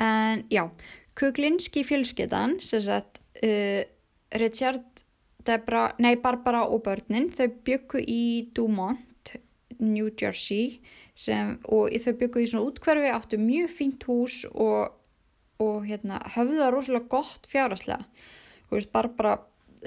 [0.00, 0.66] En já
[1.14, 3.82] Kuglinski fjölskyttan sem sagt uh,
[4.34, 5.04] Richard
[5.44, 8.24] Debra, nei Barbara og börnin þau byggu í
[8.56, 9.34] Dumont
[9.78, 10.80] New Jersey
[11.14, 14.96] sem, og þau byggu í svona útkverfi áttu mjög fínt hús og,
[15.62, 18.02] og hérna, höfðu það rosalega gott fjáraslega
[18.90, 19.36] Barbara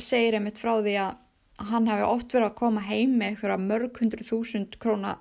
[0.02, 4.02] segir einmitt frá því að hann hefði oft verið að koma heim með eitthvað mörg
[4.02, 5.16] hundru þúsund króna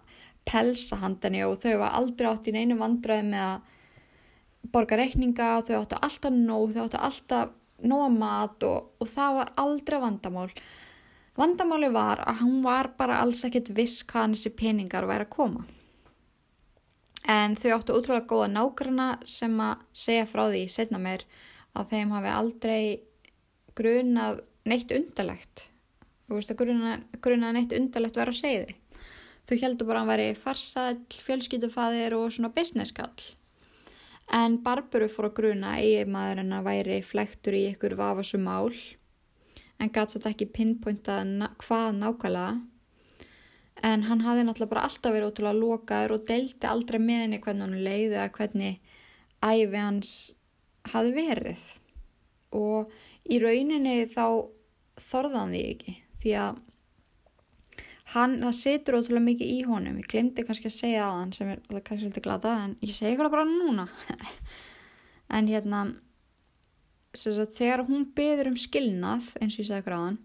[0.47, 6.01] pelsahandani og þau var aldrei átt í neinu vandraði með að borga reikninga þau áttu
[6.01, 7.55] alltaf nóg, þau áttu alltaf
[7.87, 10.51] nóga mat og, og það var aldrei vandamál.
[11.37, 15.67] Vandamáli var að hann var bara alls ekkert viss hvaðan þessi peningar væri að koma.
[17.29, 21.27] En þau áttu útrúlega góða nágrana sem að segja frá því setna mér
[21.77, 22.83] að þeim hafi aldrei
[23.77, 25.71] grunað neitt undarlegt
[26.27, 26.63] þú veist að
[27.23, 29.03] grunaðan eitt undarlegt verið að segja þið.
[29.47, 33.27] Þau heldur bara að hann væri farsall, fjölskytufæðir og svona business kall.
[34.35, 38.73] En Barbaru fór að gruna eigið maður en að væri flektur í ykkur vafasum mál
[39.77, 41.31] en gæti þetta ekki pinpointað
[41.63, 42.57] hvað nákvæmlega.
[43.87, 47.67] En hann hafði náttúrulega bara alltaf verið ótrúlega lokaður og deildi aldrei með henni hvernig
[47.69, 48.95] hann leiði eða hvernig
[49.45, 50.13] æfi hans
[50.91, 51.67] hafi verið.
[52.57, 52.91] Og
[53.31, 54.56] í rauninni þá
[55.01, 56.63] þorðan því ekki því að
[58.15, 60.01] hann, það situr ótrúlega mikið í honum.
[60.01, 63.17] Ég glemdi kannski að segja það hann sem er kannski svolítið glada en ég segi
[63.17, 63.89] ykkur bara núna.
[65.27, 65.81] En hérna
[67.19, 70.21] þegar hún byður um skilnað eins og ég á hann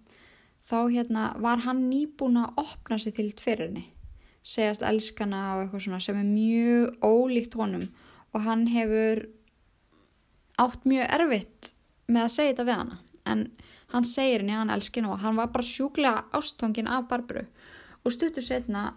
[0.62, 3.32] þá hérna var hann nýbúin að opna sig til
[3.64, 3.88] henni
[4.46, 7.88] segjast elskana og eitthvað svona sem er mjög ólíkt honum.
[8.34, 9.26] Og hann hefur
[10.62, 11.74] átt mjög erfitt
[12.06, 13.00] með að segja þetta við hana
[13.32, 13.46] en
[13.92, 17.46] hann segir henni að hann elski henni og hann var bara sjúklega ástfangin af Barbru
[18.02, 18.92] og stuttur setna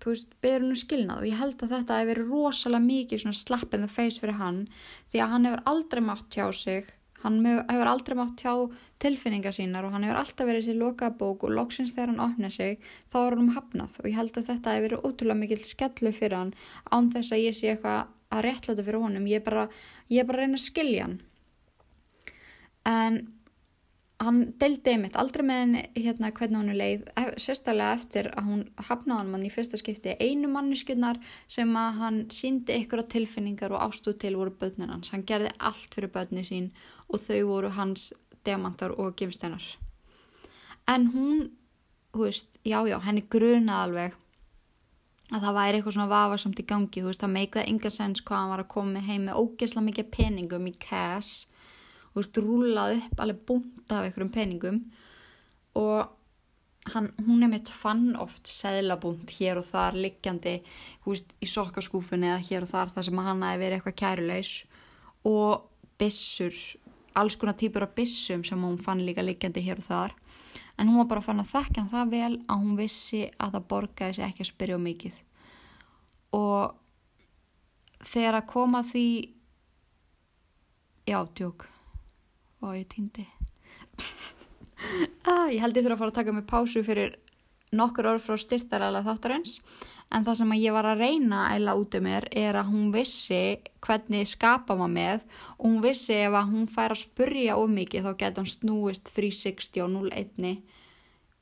[0.00, 3.22] þú veist, beður henni um skilnað og ég held að þetta hefur verið rosalega mikið
[3.24, 4.62] svona slap in the face fyrir hann
[5.12, 6.88] því að hann hefur aldrei mátt hjá sig.
[7.20, 8.54] Hann hefur aldrei mátt hjá
[9.02, 12.54] tilfinninga sínar og hann hefur alltaf verið sér lokað bók og loksins þegar hann opnið
[12.54, 12.78] sig
[13.12, 13.98] þá er hann hafnað.
[14.00, 16.54] Og ég held að þetta hefur verið ótrúlega mikil skellu fyrir hann
[16.88, 19.28] án þess að ég sé eitthvað að réttlæta fyrir honum.
[19.28, 19.66] Ég er bara,
[20.08, 21.18] bara reyna að skilja hann.
[22.88, 23.20] En
[24.20, 27.04] hann deldi einmitt aldrei með henni hérna hvernig hún er leið
[27.40, 32.22] sérstaklega eftir að hún hafnaði hann mann í fyrsta skipti einu manniskunnar sem að hann
[32.34, 35.14] síndi ykkur á tilfinningar og ástúð til voru börnir hans.
[35.14, 36.72] Hann gerði allt fyrir börni sín
[37.08, 38.10] og þau voru hans
[38.44, 39.64] demantar og gefsteinar
[40.94, 41.50] en hún,
[42.14, 44.16] hú veist, já já henni gruna alveg
[45.30, 48.40] að það væri eitthvað svona vafarsamt í gangi, þú veist, það meikaði yngar sens hvað
[48.40, 51.46] hann var að koma heim með ógesla mikið peningum í cash
[52.10, 54.80] þú veist, rúlað upp alveg búnt af einhverjum peningum.
[55.78, 56.08] Og
[56.94, 60.58] hann, hún er mitt fann oft seðlabúnt hér og þar liggjandi,
[61.06, 64.54] veist, í sokkaskúfunni eða hér og þar þar sem hann hafi verið eitthvað kærulegs
[65.28, 65.66] og
[66.00, 66.56] bissur,
[67.20, 70.16] alls konar típur af bissum sem hún fann líka liggjandi hér og þar.
[70.80, 73.66] En hún var bara fann að þekka hann það vel að hún vissi að það
[73.72, 75.18] borgaði sig ekki að spyrja um mikið.
[76.38, 79.08] Og þegar að koma því
[81.10, 81.68] já, tjók
[82.60, 83.26] og ég týndi.
[85.28, 87.18] Ah, ég held ég þurfa að fara að taka mig pásu fyrir
[87.76, 89.58] nokkur orð frá styrtaræla þáttarins
[90.10, 93.60] en það sem ég var að reyna eila út um mér er að hún vissi
[93.84, 95.26] hvernig skapa maður með
[95.58, 99.12] og hún vissi ef að hún fær að spurja of mikið þá getur hann snúist
[99.12, 100.50] 360 og 0-1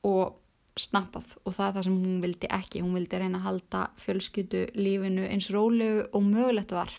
[0.09, 0.37] og
[0.79, 1.35] snappað.
[1.43, 2.81] Og það er það sem hún vildi ekki.
[2.83, 6.93] Hún vildi reyna að halda fjölskyttu lífinu eins rólegu og mögulegt var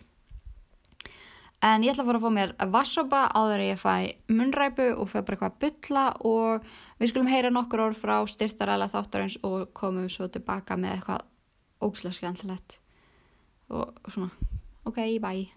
[1.60, 3.94] en ég ætla að fara að fá mér vassopa áður ég fæ
[4.32, 6.68] munræpu og fæ bara eitthvað að bylla og
[7.00, 11.26] við skulum heyra nokkur orð frá styrtaræla þáttarins og komum svo tilbaka með eitthvað
[11.84, 12.78] ógislega skemmtilegt
[13.70, 14.30] og svona,
[14.88, 15.50] ok, bye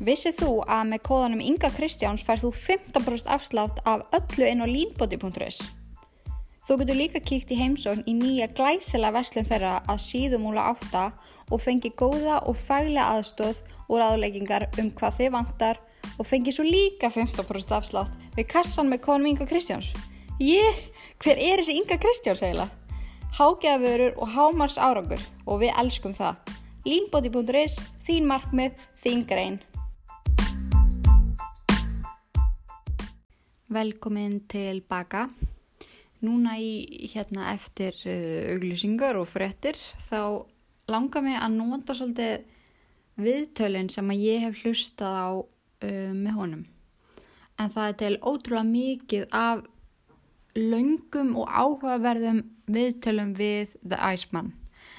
[0.00, 4.66] Vissið þú að með kóðanum Inga Kristjáns fær þú 15% afslátt af öllu inn á
[4.66, 5.60] leanbody.is?
[6.70, 11.08] Þú getur líka kíkt í heimsókn í nýja glæsela veslun þeirra að síðumúla átta
[11.50, 15.80] og fengi góða og fælega aðstóð og ráðleggingar um hvað þið vantar
[16.12, 19.90] og fengi svo líka 15% afslátt við kassan með kóðanum Inga Kristjáns.
[20.38, 20.78] Ég,
[21.18, 22.70] hver er þessi Inga Kristjáns eiginlega?
[23.34, 26.38] Hágeðavörur og hámars árangur og við elskum það.
[26.86, 29.62] Leanbody.is, þín markmið, þín grein.
[33.66, 35.26] Velkomin til baka.
[36.20, 39.78] Núna í hérna eftir uh, auglýsingar og frettir
[40.10, 40.44] þá
[40.90, 42.44] langar mig að nota svolítið
[43.20, 46.64] viðtölinn sem að ég hef hlustað á uh, með honum.
[47.60, 49.66] En það er til ótrúlega mikið af
[50.56, 54.54] laungum og áhugaverðum viðtölum við The Iceman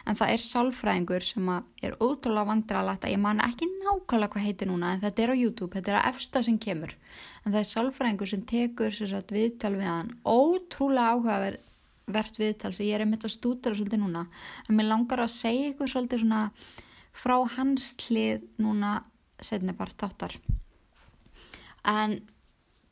[0.05, 1.49] en það er sálfræðingur sem
[1.83, 5.41] er ótrúlega vandralagt að ég man ekki nákvæmlega hvað heitir núna en þetta er á
[5.41, 6.95] YouTube, þetta er að efsta sem kemur.
[7.43, 12.97] En það er sálfræðingur sem tekur sagt, viðtal við hann, ótrúlega áhugavert viðtal sem ég
[12.97, 14.25] er einmitt að stúdra svolítið núna.
[14.67, 16.43] En mér langar að segja ykkur svolítið svona
[17.11, 18.99] frá hans hlið núna
[19.41, 20.37] setni bara þáttar.
[21.87, 22.19] En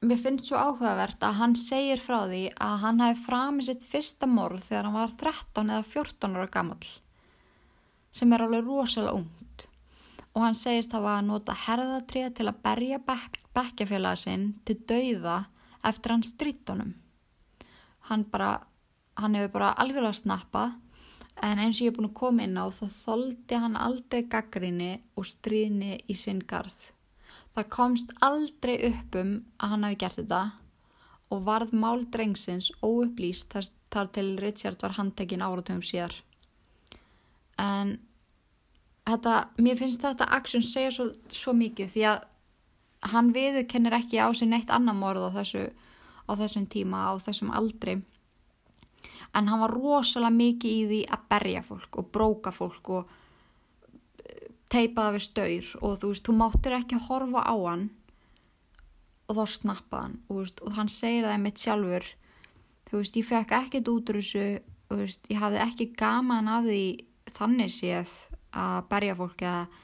[0.05, 4.29] mér finnst svo áhugavert að hann segir frá því að hann hafi framið sitt fyrsta
[4.29, 6.93] morð þegar hann var 13 eða 14 ára gammal
[8.15, 9.67] sem er alveg rosalega ungt.
[10.33, 15.43] Og hann segist að hafa nota herðatrið til að berja bekkjafélaga sinn til dauða
[15.85, 16.95] eftir hann strítunum
[18.09, 18.51] hann bara
[19.19, 20.77] hann hefur bara algjörlega snappað
[21.43, 24.91] en eins og ég er búin að koma inn á þá þóldi hann aldrei gaggrinni
[25.15, 26.79] og stríðni í sinn garð
[27.57, 30.41] Það komst aldrei upp um að hann hafi gert þetta
[31.29, 33.53] og varð mál drengsins óupplýst
[33.93, 36.15] þar til Richard var handtekinn áratöfum síðar.
[37.59, 37.97] En
[39.09, 42.27] þetta, mér finnst þetta aksjón segja svo, svo mikið því að
[43.13, 45.69] hann viðurkennir ekki á sig neitt annan morð á, þessu,
[46.27, 47.99] á þessum tíma, á þessum aldri.
[49.37, 53.17] En hann var rosalega mikið í því að berja fólk og bróka fólk og
[54.69, 57.85] teipaða við staur og þú veist, þú máttir ekki að horfa á hann
[59.29, 62.07] og þá snappa hann og, veist, og hann segir það mitt sjálfur.
[62.89, 64.45] Þú veist, ég fekk ekkert út úr þessu
[64.89, 66.83] og veist, ég hafði ekki gaman af því
[67.37, 68.15] þannig séð
[68.57, 69.81] að berja fólk eða,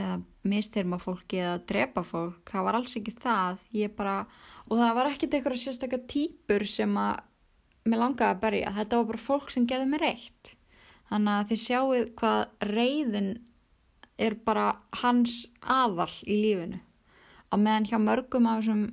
[0.00, 0.14] eða
[0.48, 3.58] mistyrma fólki eða drepa fólk, það var alls ekki það.
[3.76, 4.22] Ég bara,
[4.68, 7.20] og það var ekkert eitthvað sérstaklega týpur sem að
[7.90, 10.54] mér langaði að berja, þetta var bara fólk sem geði mér reitt
[11.10, 13.30] þannig að þið sjáu hvað reyðin
[14.20, 16.80] er bara hans aðal í lífinu.
[17.50, 18.84] Á meðan hjá mörgum af þessum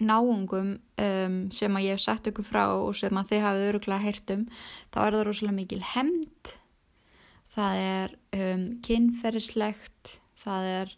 [0.00, 4.04] náungum um, sem að ég hef sett ykkur frá og sem að þið hafið öruglega
[4.06, 4.46] heyrt um
[4.92, 6.52] þá er það rosalega mikil hemd
[7.50, 10.94] það er um, kynferðislegt það er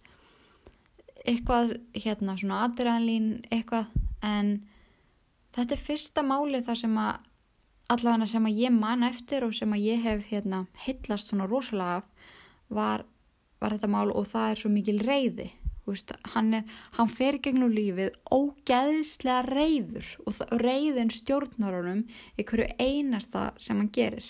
[1.27, 3.91] eitthvað hérna svona adrenalín eitthvað
[4.27, 4.55] en
[5.55, 7.29] þetta er fyrsta máli þar sem að
[7.93, 12.03] allavega sem að ég man eftir og sem að ég hef hérna hillast svona rosalega
[12.03, 12.31] af
[12.73, 13.03] var
[13.63, 15.51] var þetta mál og það er svo mikil reyði
[15.87, 22.05] veist, hann, er, hann fer gegnum lífið ógeðslega reyður og það, reyðin stjórnar honum
[22.39, 24.27] hverju einasta sem hann gerir.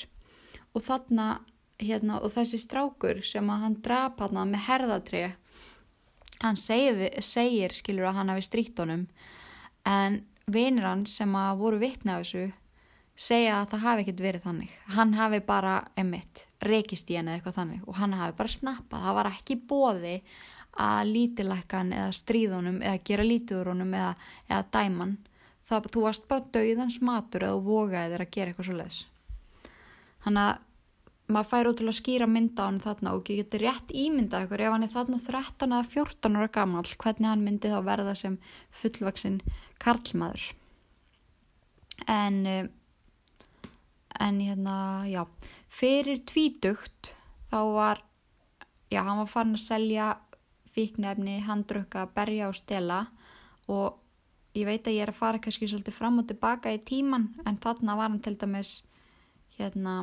[0.73, 1.29] Og þarna
[1.83, 5.25] hérna, og þessi strákur sem hann drapa hann með herðatri
[6.43, 9.07] hann segir, segir skilur að hann hafi stríkt honum.
[9.87, 12.49] En vinir hann sem að voru vittna þessu
[13.19, 14.73] segja að það hafi ekkert verið þannig.
[14.97, 19.19] Hann hafi bara emitt rekist í henni eitthvað þannig og hann hafi bara snappað, það
[19.19, 20.17] var ekki bóði
[20.83, 24.13] að lítilækkan eða stríðunum eða gera lítiðurunum eða,
[24.49, 25.17] eða dæman,
[25.69, 29.01] það, þú varst bara dauðans matur eða vogaði þér að gera eitthvað svo leiðis
[30.25, 30.61] þannig að
[31.33, 34.65] maður fær út til að skýra mynda á hann þarna og getur rétt ímyndað ykkur
[34.65, 38.37] ef hann er þarna 13 eða 14 ára gammal hvernig hann myndi þá verða sem
[38.83, 39.39] fullvaksinn
[39.83, 40.45] karlmaður.
[42.11, 42.69] En eh,
[44.23, 44.77] en hérna
[45.11, 45.25] já
[45.73, 47.15] Fyrir tvítugt
[47.49, 48.03] þá var,
[48.93, 50.13] já hann var farin að selja
[50.73, 53.07] fíknefni, handrukka, berja og stela
[53.73, 53.99] og
[54.57, 57.61] ég veit að ég er að fara kannski svolítið fram og tilbaka í tíman en
[57.61, 58.83] þarna var hann til dæmis
[59.59, 60.03] hérna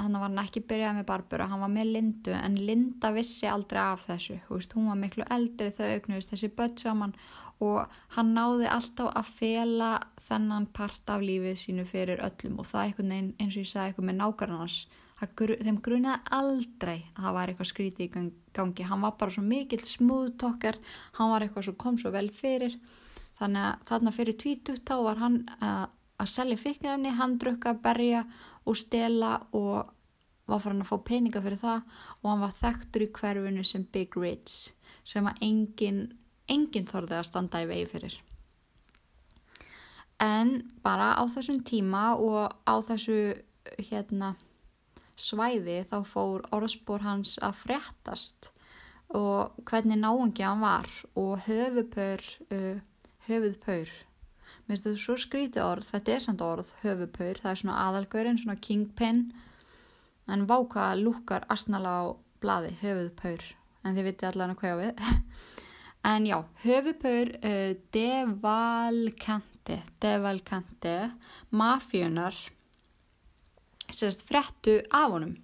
[0.00, 3.82] hann var hann ekki byrjað með Barbara, hann var með Lindu en Linda vissi aldrei
[3.82, 7.14] af þessu veist, hún var miklu eldri þau auknust þessi börn saman
[7.60, 9.90] og hann náði alltaf að fela
[10.30, 13.90] þennan part af lífið sínu fyrir öllum og það einhvern veginn eins og ég sagði
[13.90, 14.80] eitthvað með nákvæmannars
[15.20, 18.12] þeim grunaði aldrei að það var eitthvað skríti í
[18.56, 18.86] gangi.
[18.88, 20.78] Hann var bara svo mikill smúðtokkar
[21.18, 22.78] hann var eitthvað sem kom svo vel fyrir.
[23.40, 25.86] Þannig að þarna fyrir tvítugt þá var hann uh,
[26.20, 28.24] að selja fíknefni, hann drukka, berja
[28.68, 29.92] og stela og
[30.50, 31.84] var farin að fá peninga fyrir það
[32.20, 34.72] og hann var þekktur í hverfinu sem Big Rich
[35.06, 36.02] sem að enginn
[36.50, 38.18] engin þorði að standa í vegi fyrir.
[40.20, 40.52] En
[40.84, 43.20] bara á þessum tíma og á þessu
[43.88, 44.34] hérna,
[45.16, 48.50] svæði þá fór orðspór hans að frettast
[49.16, 50.88] og hvernig náengi hann var
[51.18, 52.22] og höfupör
[52.52, 52.80] uh,
[53.26, 53.90] höfuðpaur.
[54.66, 58.38] Mér finnst þetta svo skríti orð þetta er samt orð, höfuðpaur það er svona aðalgörinn,
[58.38, 59.24] svona kingpin.
[60.30, 62.02] En váka lúkar asnala á
[62.40, 63.42] bladi, höfuðpaur.
[63.82, 65.10] En þið viti allan að hvað við
[66.04, 70.94] en já, höfuðpaur uh, devalkante devalkante
[71.50, 72.34] mafjönar
[73.90, 75.36] sérst frettu af honum.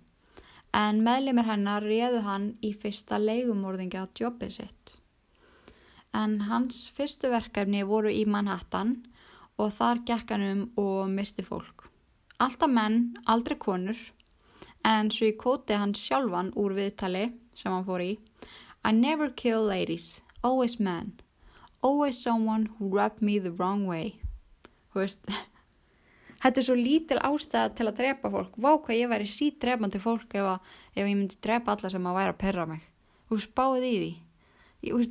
[0.76, 4.96] En meðlimir hennar réðu hann í fyrsta leigumorðinga jobbið sitt.
[6.12, 8.98] En hans fyrstu verkefni voru í Manhattan
[9.56, 11.88] og þar gekk hann um og myrti fólk.
[12.38, 13.96] Alltaf menn, aldrei konur,
[14.84, 18.12] en svo í kóti hann sjálfan úr viðtali sem hann fór í
[18.86, 21.12] I never kill ladies, always men,
[21.82, 24.16] always someone who rubbed me the wrong way.
[24.92, 25.30] Þú veist,
[26.42, 28.54] þetta er svo lítil ástæða til að drepa fólk.
[28.56, 32.06] Vá hvað ég væri sítt drepandi fólk ef, að, ef ég myndi drepa alla sem
[32.06, 32.86] að væri að perra mig.
[33.26, 34.14] Þú spáði í því
[34.86, 35.08] ég,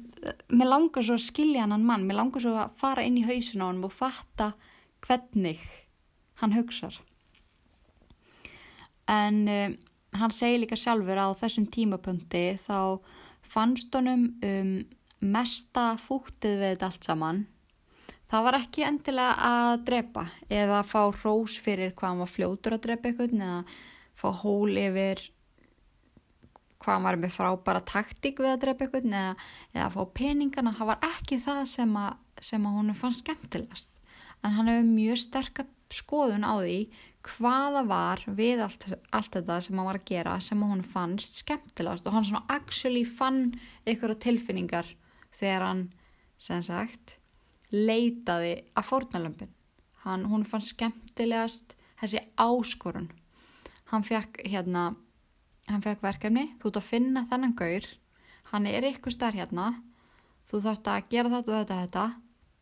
[0.54, 3.64] mér langar svo að skilja hann mann, mér langar svo að fara inn í hausin
[3.64, 4.54] á hann og fatta
[5.06, 5.62] hvernig
[6.42, 6.98] hann hugsar
[9.12, 9.70] en uh,
[10.18, 13.02] hann segir líka sjálfur að á þessum tímapunkti þá
[13.46, 14.78] fannst honum um,
[15.22, 17.44] mesta fúttið við þetta allt saman.
[18.26, 22.76] Það var ekki endilega að drepa eða að fá rós fyrir hvað hann var fljótur
[22.76, 23.60] að drepa eitthvað eða
[24.18, 25.22] fá hól yfir
[26.82, 29.36] hvað hann var með frábæra taktík við að drepa ykkur eða,
[29.74, 32.12] eða að fá peningana, það var ekki það sem að,
[32.50, 33.90] sem að hún fann skemmtilegast.
[34.46, 36.80] En hann hefur mjög sterkar skoðun á því
[37.26, 38.86] hvaða var við allt,
[39.16, 42.06] allt þetta sem hann var að gera sem hún fannst skemmtilegast.
[42.06, 43.56] Og hann svona actually fann
[43.90, 44.92] ykkur tilfinningar
[45.36, 45.86] þegar hann
[46.42, 47.18] sem sagt
[47.74, 49.54] leitaði að fórnalömpin
[50.06, 53.10] hún fann skemmtilegast þessi áskorun
[53.90, 54.94] hann fekk hérna
[55.70, 57.88] hann fekk verkefni, þú ert að finna þennan gaur,
[58.52, 59.72] hann er ykkur starf hérna,
[60.50, 62.06] þú þarfst að gera þetta og þetta, þetta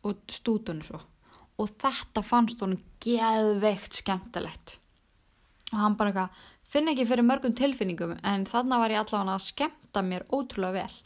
[0.04, 1.00] og stútunum svo.
[1.60, 4.78] Og þetta fannst honum geðveikt skemmtilegt.
[5.72, 6.40] Og hann bara eitthvað,
[6.74, 10.96] finn ekki fyrir mörgum tilfinningum en þannig var ég allavega að skemmta mér ótrúlega vel.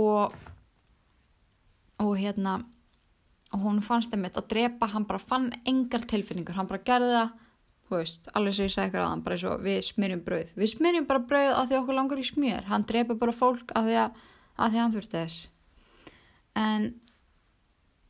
[0.00, 0.34] Og,
[2.02, 2.58] og hérna,
[3.54, 7.34] og hún fannst þeim að drepa, hann bara fann engar tilfinningur, hann bara gerði það
[7.86, 10.48] Þú veist, alveg sem ég sagði ykkur aðan, bara eins og við smyrjum brauð.
[10.58, 12.64] Við smyrjum bara brauð að því okkur langar í smjör.
[12.66, 14.16] Hann drepa bara fólk að því að,
[14.56, 15.36] að því hann þurfti þess.
[16.58, 16.88] En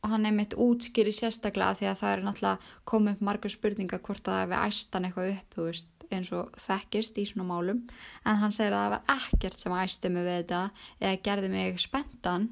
[0.07, 4.01] hann er mitt útskýri sérstaklega að því að það er náttúrulega komið upp margur spurninga
[4.07, 7.83] hvort að við æstan eitthvað upp, veist, eins og þekkist í svona málum.
[8.25, 10.63] En hann segir að það var ekkert sem æsti mig við þetta
[11.03, 12.49] eða gerði mig spentan.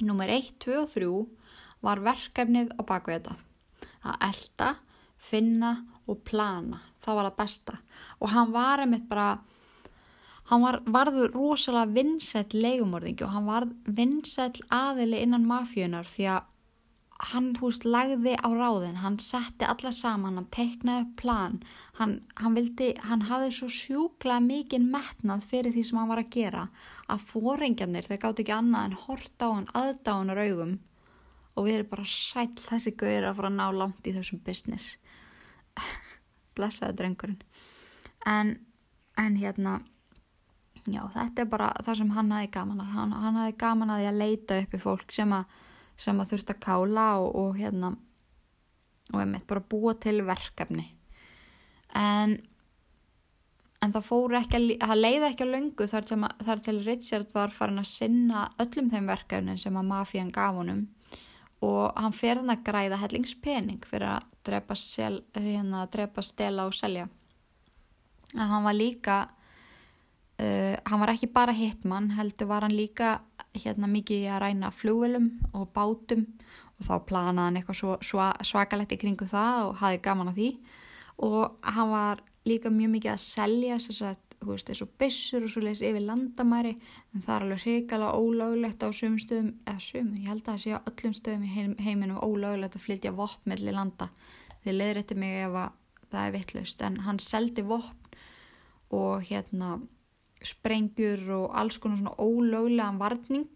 [0.00, 1.10] Númer 1, 2 og 3
[1.84, 3.36] var verkefnið á baku þetta.
[4.00, 4.70] Að elda
[5.20, 5.72] finna
[6.08, 7.78] og plana það var það besta
[8.20, 9.28] og hann var einmitt bara
[10.50, 16.48] hann var, varður rosalega vinsætt leigumorðingi og hann var vinsætt aðili innan mafjönar því að
[17.30, 19.00] hann húst lagði á ráðin.
[19.02, 21.58] Hann setti alla saman, hann teiknaði plan.
[21.98, 26.32] Hann, hann vildi, hann hafði svo sjúkla mikið metnað fyrir því sem hann var að
[26.36, 26.68] gera
[27.12, 30.78] að fóringjarnir, þeir gátt ekki annað en horta á hann aðdáðunar augum
[31.56, 34.96] og við erum bara sæl þessi gauðir að fara að ná langt í þessum business.
[36.56, 37.40] Blessaði drengurinn.
[38.28, 38.54] En,
[39.20, 39.80] en hérna
[40.88, 44.00] já þetta er bara það sem hann hafi gaman að hann, hann hafi gaman að
[44.00, 45.58] því að leita upp í fólk sem að,
[46.00, 47.94] sem að þurft að kála og, og hérna
[49.10, 50.86] og einmitt bara búa til verkefni.
[51.98, 52.38] En
[53.80, 57.30] en það fóru ekki að, það leiði ekki að löngu þar til, þar til Richard
[57.36, 60.82] var farin að sinna öllum þeim verkefnin sem að mafían gaf honum.
[61.64, 66.76] Og hann fer hann að græða hellingspening fyrir að drepa, sel, hérna, drepa stela og
[66.76, 67.06] selja.
[68.36, 69.16] En hann var líka
[70.40, 73.18] uh, hann var ekki bara hitmann heldur var hann líka
[73.56, 76.26] hérna mikið í að ræna flugvelum og bátum
[76.78, 80.34] og þá planaði hann eitthvað svo, svo, svakalegt í kringu það og hafi gaman á
[80.36, 80.50] því.
[81.26, 85.62] Og hann var líka mjög mikið að selja að þú veist, þessu byssur og svo
[85.64, 86.70] leiðis yfir landamæri
[87.12, 90.62] en það er alveg hrikala ólöglegt á sömum stöðum, eða sömum, ég held að það
[90.62, 94.08] sé á öllum stöðum í heim, heiminum ólöglegt að flytja vopn mellir landa.
[94.64, 95.58] Þið leiðir þetta mig ef
[96.10, 98.16] það er vittlust en hann seldi vopn
[98.96, 99.74] og hérna
[100.46, 103.50] sprengjur og alls konar svona ólöglegan varning.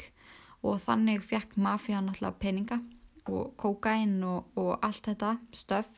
[0.65, 2.81] Og þannig fekk mafían alltaf peninga
[3.29, 5.89] og kokain og, og allt þetta stöf,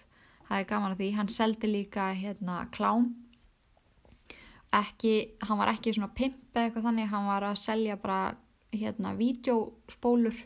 [0.46, 1.12] það er gaman að því.
[1.18, 3.12] Hann seldi líka hérna klám.
[4.74, 8.36] Ekki, hann var ekki svona pimp eitthvað þannig, hann var að selja bara
[8.74, 10.38] hérna vídeospólur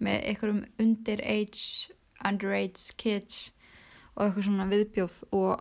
[0.00, 1.92] með einhverjum underage,
[2.24, 3.50] underage kids
[4.16, 5.18] og eitthvað svona viðbjóð.
[5.36, 5.60] Og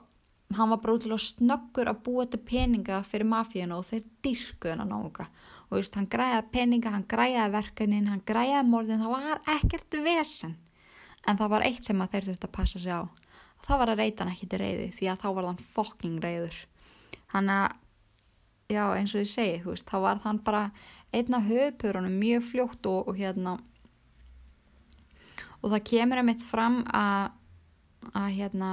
[0.58, 4.82] hann var bara útilega snöggur að búa þetta peninga fyrir mafíinu og þeir dyrkuðu hann
[4.82, 5.28] á nága
[5.70, 10.56] og veist, hann græði peninga, hann græði verkanin, hann græði morðin, það var ekkert vesen.
[11.28, 13.06] En það var eitt sem að þeir þurfti að passa sig á.
[13.68, 16.58] Það var að reyta hann ekki til reyði því að þá var hann fokking reyður
[17.34, 17.74] hann að
[18.70, 20.64] já eins og ég segi þú veist þá var þann bara
[21.16, 23.58] einna höfupurunum mjög fljótt og, og hérna
[25.60, 27.36] og það kemur einmitt fram að
[28.16, 28.70] að hérna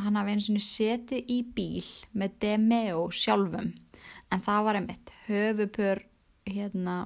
[0.00, 3.72] hann hafi eins og setið í bíl með Demeo sjálfum.
[4.32, 6.02] En það var einmitt höfupur
[6.48, 6.96] hérna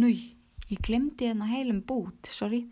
[0.00, 0.34] núi,
[0.70, 2.64] ég glemdi hérna heilum bút, sorry.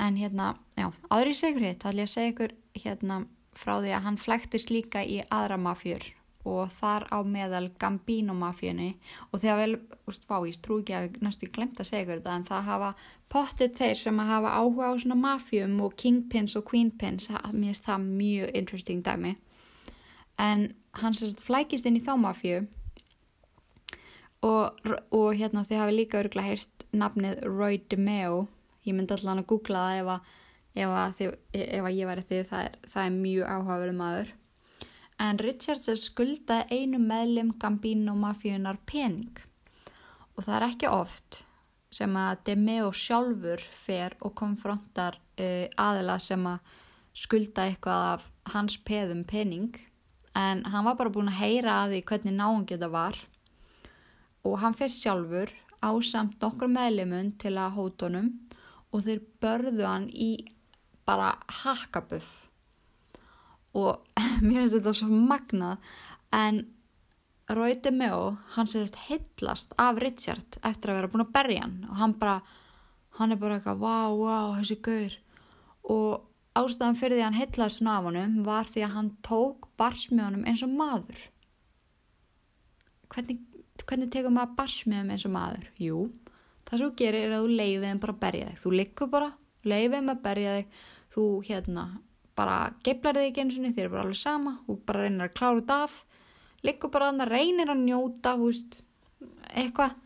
[0.00, 3.20] En hérna, já, aðri segur hitt, það er að segja ykkur hérna
[3.56, 6.06] frá því að hann flæktist líka í aðra mafjur
[6.48, 8.94] og þar á meðal Gambino mafíunni.
[9.30, 9.76] Og þegar vel,
[10.08, 12.90] úrst, vá, ég trú ekki að við næstu glemt að segja þetta en það hafa
[13.30, 17.86] potið þeir sem að hafa áhuga á svona mafíum og kingpins og queenpins, mér finnst
[17.86, 19.36] það mjög interesting dæmi.
[20.40, 20.70] En
[21.02, 22.64] hann sérst flækist inn í þá mafíu
[24.42, 24.80] og,
[25.12, 28.46] og hérna þið hafi líka örgulega heyrst nafnið Roy DeMeo.
[28.88, 30.34] Ég myndi allan að googla það ef að,
[30.80, 31.24] ef að,
[31.60, 34.36] ef að ég væri þið, það er, það er mjög áhugaverð maður
[35.20, 39.36] en Richards er skulda einu meðlim Gambino mafíunar pening.
[40.36, 41.42] Og það er ekki oft
[41.92, 46.76] sem að Demeo sjálfur fer og konfrontar uh, aðila sem að
[47.20, 49.74] skulda eitthvað af hans peðum pening.
[50.38, 53.18] En hann var bara búin að heyra að því hvernig náðungi þetta var.
[54.46, 55.52] Og hann fer sjálfur
[55.84, 58.30] á samt nokkur meðlimun til að hótonum
[58.90, 60.32] og þeir börðu hann í
[61.04, 62.49] bara hakkabuff
[63.76, 65.90] og mér finnst þetta svo magnað.
[66.34, 66.64] En
[67.50, 71.76] Roy DeMeo hann sérst heitlast af Richard eftir að vera búin að berja hann.
[71.90, 72.38] Og hann bara,
[73.18, 75.16] hann er bara eitthvað wow, wow, þessi gaur.
[75.90, 76.26] Og
[76.60, 80.46] ástæðan fyrir því að hann heitlast svona af honum var því að hann tók barsmjónum
[80.46, 81.24] eins og maður.
[83.10, 83.40] Hvernig,
[83.82, 85.66] hvernig tekum maður barsmjónum eins og maður?
[85.82, 86.04] Jú,
[86.68, 88.62] það svo gerir er að þú leiðið þeim bara berja þig.
[88.62, 89.32] Þú likur bara,
[89.66, 90.78] leiðið þeim að berja þig.
[91.10, 91.88] Þú hérna
[92.38, 95.34] bara geiflar þig ekki eins og þið er bara alveg sama og bara reynir að
[95.38, 95.98] klára þetta af.
[96.66, 98.80] Liggur bara þannig að reynir að njóta húst,
[99.54, 99.98] eitthvað.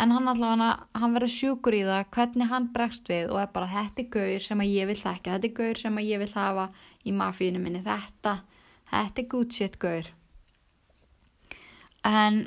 [0.00, 3.68] En hann allavega, hann verður sjúkur í það hvernig hann bregst við og er bara
[3.68, 6.30] þetta er gaur sem að ég vil þekka, þetta er gaur sem að ég vil
[6.32, 6.64] hafa
[7.04, 7.82] í mafínu minni.
[7.84, 8.38] Þetta,
[8.94, 10.08] þetta er shit gaur.
[12.08, 12.40] En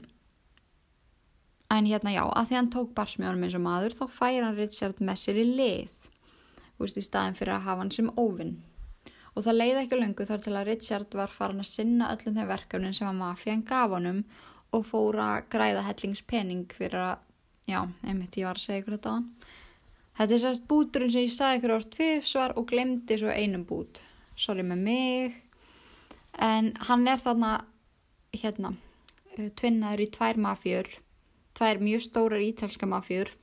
[1.73, 4.99] en hérna já, að því hann tók barsmjónum eins og maður þá fær hann Richard
[5.01, 5.95] með sér í lið.
[6.81, 8.57] Veist, í staðin fyrir að hafa hann sem óvinn
[9.33, 12.49] og það leiði ekki lengur þar til að Richard var farin að sinna öllum þeim
[12.51, 14.23] verkefnin sem að mafían gaf honum
[14.73, 17.19] og fóra að græða hellingspenning fyrir að,
[17.69, 19.27] já, einmitt ég var að segja ykkur þetta á hann.
[20.13, 24.01] Þetta er sérst búturinn sem ég sagði ykkur ást tviðsvar og glemdi svo einum bút.
[24.37, 25.39] Sorry með mig.
[26.37, 27.53] En hann er þarna,
[28.33, 28.75] hérna,
[29.37, 30.89] eh, tvinnaður í tvær mafjur,
[31.57, 33.33] tvær mjög stórar ítalska mafjur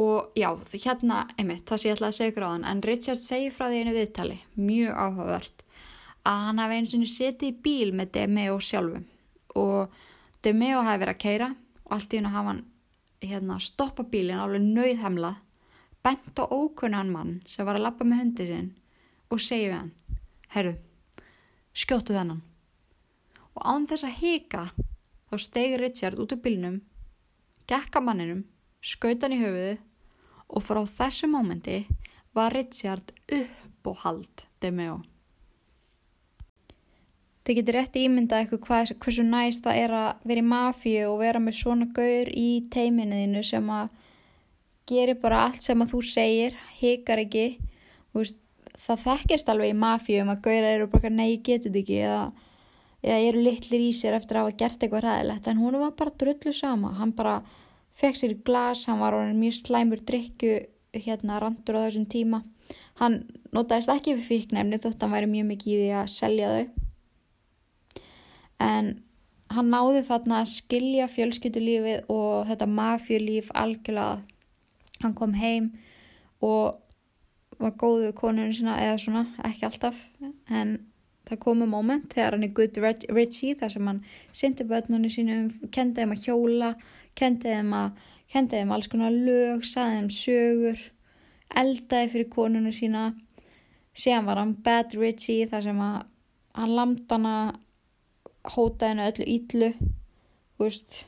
[0.00, 3.68] og já, hérna, einmitt, það sé ég ætla að segja hann en Richard segir frá
[3.68, 5.64] því einu viðtali mjög áhugavert
[6.24, 9.02] að hann hafi eins og setið í bíl með Demeo sjálfu
[9.58, 9.96] og
[10.42, 11.48] Demeo hafi verið að keira
[11.84, 12.62] og allt í hennu hafa hann
[13.22, 15.40] hérna, stoppa bílinn alveg nauðhemlað
[16.02, 18.70] bent á ókunnan mann sem var að lappa með hundi sinn
[19.30, 19.92] og segi við hann
[20.52, 20.72] herru,
[21.72, 22.42] skjóttu þennan.
[23.56, 24.64] Og án þess að hika
[25.30, 26.80] þá stegi Richard út af bílinnum
[27.70, 28.42] gekka manninum
[28.82, 29.78] skautan í höfuðu
[30.52, 31.84] og frá þessu mómenti
[32.36, 35.00] var Richard upp og hald Demeo.
[37.42, 41.18] Þið getur rétt ímyndað eitthvað hvað, hversu næst það er að vera í mafíu og
[41.24, 43.90] vera með svona gaur í teiminuðinu sem að
[44.86, 47.46] gerir bara allt sem að þú segir, hikar ekki.
[48.14, 48.38] Veist,
[48.78, 52.00] það þekkist alveg í mafíu um að gaurar eru bara nei, ég geti þetta ekki
[52.06, 52.22] eða
[53.02, 56.14] eða eru litlir í sér eftir að hafa gert eitthvað ræðilegt en hún var bara
[56.22, 57.40] drullu sama hann bara
[57.98, 60.58] fekk sér glas hann var mjög slæmur drikju
[60.96, 62.42] hérna randur á þessum tíma.
[63.00, 63.22] Hann
[63.52, 66.66] notaðist ekki við fíknæmni þótt hann væri mjög mikið í því að selja þau.
[68.62, 68.92] En
[69.52, 74.22] hann náði þarna að skilja fjölskyttulífið og þetta mafjulíf algjörlega.
[75.02, 75.72] Hann kom heim
[76.42, 76.78] og
[77.62, 79.98] var góð við konunum sína eða svona, ekki alltaf
[80.50, 80.78] en
[81.28, 82.78] það komu moment þegar hann er good
[83.14, 84.00] Richie þar sem hann
[84.34, 86.72] syndi börnunum sínum, kendi þeim að hjóla
[87.18, 88.00] kendi þeim að
[88.32, 90.84] þeim alls konar lög, saði þeim sögur
[91.62, 93.10] eldaði fyrir konunum sína.
[93.92, 95.98] Síðan var hann bad Richie þar sem að
[96.56, 97.34] hann lamdana
[98.54, 99.68] hótaði hennu öllu íllu
[100.60, 101.04] veist,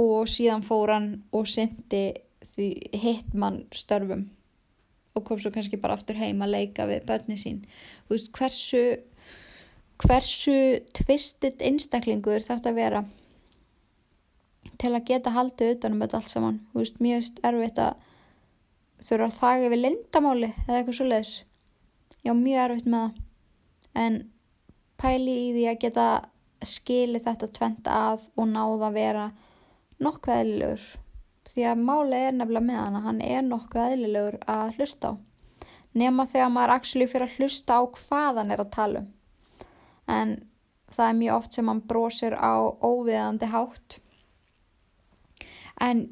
[0.00, 2.02] og síðan fór hann og syndi
[2.54, 2.68] því
[3.02, 4.28] hittmann störfum
[5.18, 7.62] og kom svo kannski bara aftur heim að leika við börni sín.
[8.10, 9.00] Veist, hversu
[9.98, 13.00] hversu tvistitt einstaklingur þarf þetta að vera
[14.78, 16.60] til að geta haldið utanum þetta allt saman.
[16.76, 18.06] Veist, mjög erfitt að
[19.02, 21.36] þurfa að þaga við lindamáli eða eitthvað svo leiðis
[22.24, 23.20] já mjög erfitt með það.
[23.98, 24.16] En
[25.00, 26.06] pæli í því að geta
[26.66, 29.28] skili þetta tvent að og náða að vera
[30.02, 30.88] nokkuð eðlilegur.
[31.48, 35.20] Því að máli er nefnilega með hann hann er nokkuð eðlilegur að hlusta á.
[35.98, 39.08] Nema þegar maður actually fyrir að hlusta á hvað hann er að tala um.
[40.08, 40.34] En
[40.92, 43.98] það er mjög oft sem hann brósir á óviðandi hátt
[45.80, 46.06] en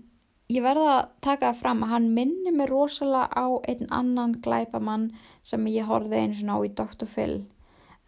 [0.52, 5.08] ég verða að taka það fram að hann minni mig rosalega á einn annan glæpamann
[5.46, 7.08] sem ég horfið einu svona á í Dr.
[7.10, 7.34] Phil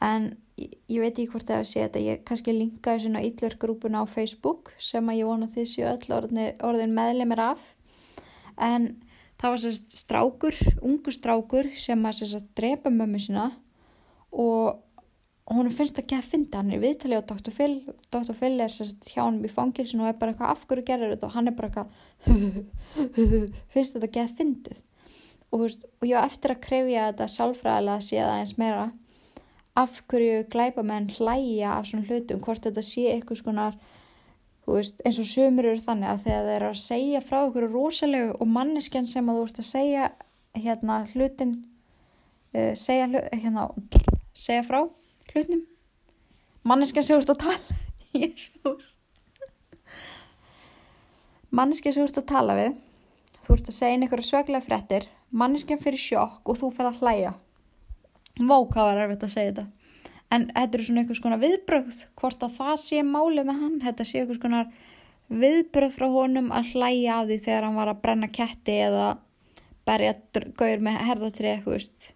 [0.04, 0.28] en
[0.60, 4.04] ég, ég veit ekki hvort það er að segja þetta ég kannski linkaði svona yllverkgrúpuna
[4.06, 7.64] á Facebook sem að ég vona því séu öll orðin, orðin meðlemið af
[8.68, 8.90] en
[9.38, 13.50] það var sérst strákur ungu strákur sem að sérst drepa mömmu sína
[14.30, 14.78] og
[15.48, 17.52] hún finnst geða að finna hann er viðtalið á Dr.
[17.54, 17.74] Phil
[18.12, 18.34] Dr.
[18.36, 21.28] Phil er sérst hjá hann í fangilsinu og er bara eitthvað af hverju gerir þetta
[21.28, 21.90] og hann er bara eitthvað
[23.72, 24.80] finnst þetta geða að fyndið
[25.48, 28.88] og, og ég á eftir að krefja þetta sálfræðilega að sé það eins meira
[29.78, 33.78] af hverju glæpamenn hlæja af svona hlutum, hvort þetta sé eitthvað
[34.68, 38.36] veist, eins og sömur eru þannig að þegar þeir eru að segja frá okkur rosalegu
[38.36, 40.08] og manneskjan sem að þú ert að segja
[40.58, 41.54] hérna hlutin
[42.52, 43.68] uh, segja, hérna,
[44.36, 44.82] segja frá
[45.34, 45.66] hlutinum
[46.68, 47.78] manneskjan sem ert að tala
[48.22, 48.90] Jésús
[51.50, 52.74] manneskjan sem ert að tala við
[53.44, 57.32] þú ert að segja einhverja söglega frettir manneskjan fyrir sjokk og þú fer að hlæja.
[58.38, 59.66] Vók, hvað var erfitt að segja þetta.
[60.28, 64.06] En þetta eru svona eitthvað svona viðbröð, hvort að það sé málið með hann, þetta
[64.06, 64.62] sé eitthvað svona
[65.42, 69.08] viðbröð frá honum að hlæja af því þegar hann var að brenna ketti eða
[69.88, 70.14] berja
[70.56, 71.00] gaur með
[71.66, 72.12] veist.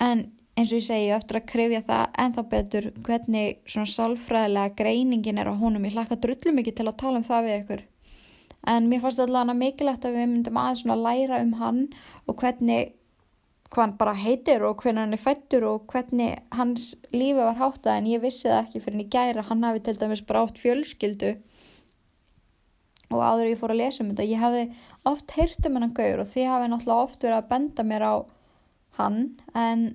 [0.00, 0.26] En
[0.56, 5.40] eins og ég segi, eftir að krifja það en þá betur hvernig svona sálfræðilega greiningin
[5.42, 7.82] er á honum, ég hlakka drullum ekki til að tala um það við ykkur.
[8.66, 11.82] En mér fannst allavega mikilvægt að við myndum aðeins svona læra um hann
[12.26, 12.94] og hvernig
[13.70, 17.98] hvað hann bara heitir og hvernig hann er fættur og hvernig hans lífi var háttað.
[17.98, 20.60] En ég vissi það ekki fyrir en ég gæra hann hafi til dæmis bara átt
[20.62, 21.34] fjölskyldu.
[23.14, 24.64] Og áður ég fór að lesa um þetta ég hafi
[25.06, 28.14] oft heyrt um hennan gaur og því hafi náttúrulega oft verið að benda mér á
[28.98, 29.20] hann.
[29.54, 29.86] En,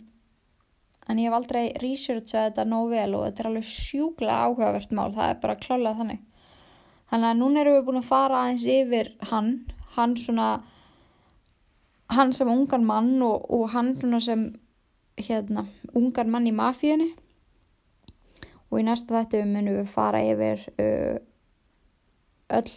[1.10, 5.10] en ég hef aldrei researchað þetta nóg vel og þetta er alveg sjúkla áhugavert mál
[5.16, 6.22] það er bara klálega þannig.
[7.12, 9.49] Þannig að núna erum við búin að fara aðeins yfir hann
[9.95, 10.49] hann svona
[12.12, 14.45] hann sem ungan mann og, og hann sem
[15.20, 17.12] hérna, ungan mann í mafíunni.
[18.72, 21.18] Og í næsta þetta munum við fara yfir uh,
[22.56, 22.72] öll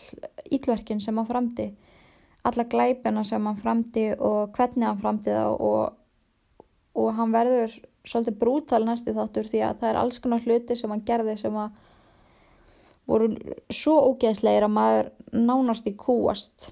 [0.51, 1.69] ítlverkin sem hann framdi
[2.45, 5.95] alla glæpina sem hann framdi og hvernig hann framdi það og,
[7.01, 10.93] og hann verður svolítið brútal næsti þáttur því að það er alls konar hluti sem
[10.93, 11.83] hann gerði sem að
[13.09, 13.31] voru
[13.73, 16.71] svo ógeðslegir að maður nánast í kúast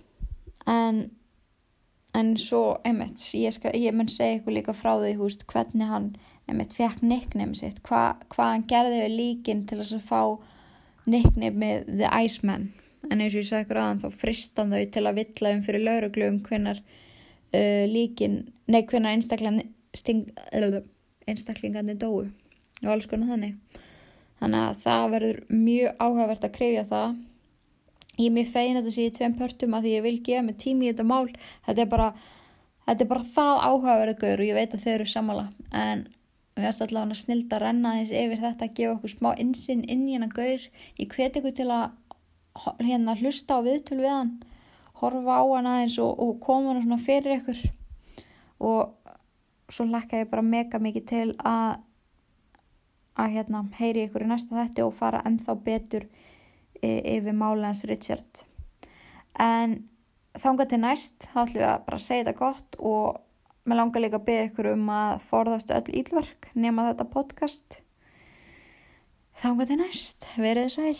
[0.68, 1.04] en
[2.12, 5.88] en svo, einmitt, ég, skal, ég mun segja ykkur líka frá því, hú veist, hvernig
[5.88, 6.10] hann
[6.50, 7.80] einmitt fekk nickname sitt.
[7.86, 10.20] Hva, hvað hann gerði við líkin til þess að fá
[11.08, 12.68] nickname með The Iceman.
[13.08, 15.86] En eins og ég sagði ykkur aðan þá fristan þau til að villa um fyrir
[15.86, 18.36] lauruglu um hvernar uh, líkin
[18.68, 19.16] nei, hvernar
[21.28, 22.30] einstaklingandi dói
[22.82, 23.80] og alls konar þannig.
[24.42, 27.18] Þannig að það verður mjög áhugavert að krifja það.
[28.18, 30.46] Ég er mjög fegin að þetta sé í tveim pörtum að því ég vil gefa
[30.46, 31.28] mig tími í þetta mál.
[31.68, 32.08] Þetta er bara,
[32.88, 36.06] þetta er bara það áhugaverður og ég veit að þau eru samála en
[36.52, 40.08] við erum allavega snild að renna þess yfir þetta að gefa okkur smá insinn inn
[40.08, 40.66] í hennar gaur.
[40.98, 41.86] Ég hveti ykkur til að
[42.82, 44.34] hérna hlusta á viðtöl við hann
[45.02, 47.62] horfa á hann aðeins og, og koma hann svona fyrir ykkur.
[48.62, 49.01] Og
[49.72, 51.80] svo lakka ég bara mega mikið til að
[53.18, 56.06] að hérna heyri ykkur í næsta þætti og fara ennþá betur
[56.82, 58.44] yfir máli hans Richard.
[59.38, 59.82] En
[60.38, 63.20] þánga til næst þá ætlum við að bara segja þetta gott og
[63.68, 67.82] mér langar líka að beða ykkur um að forðastu öll ílverk nema þetta podcast.
[69.42, 70.96] Þánga til næst, verið sæl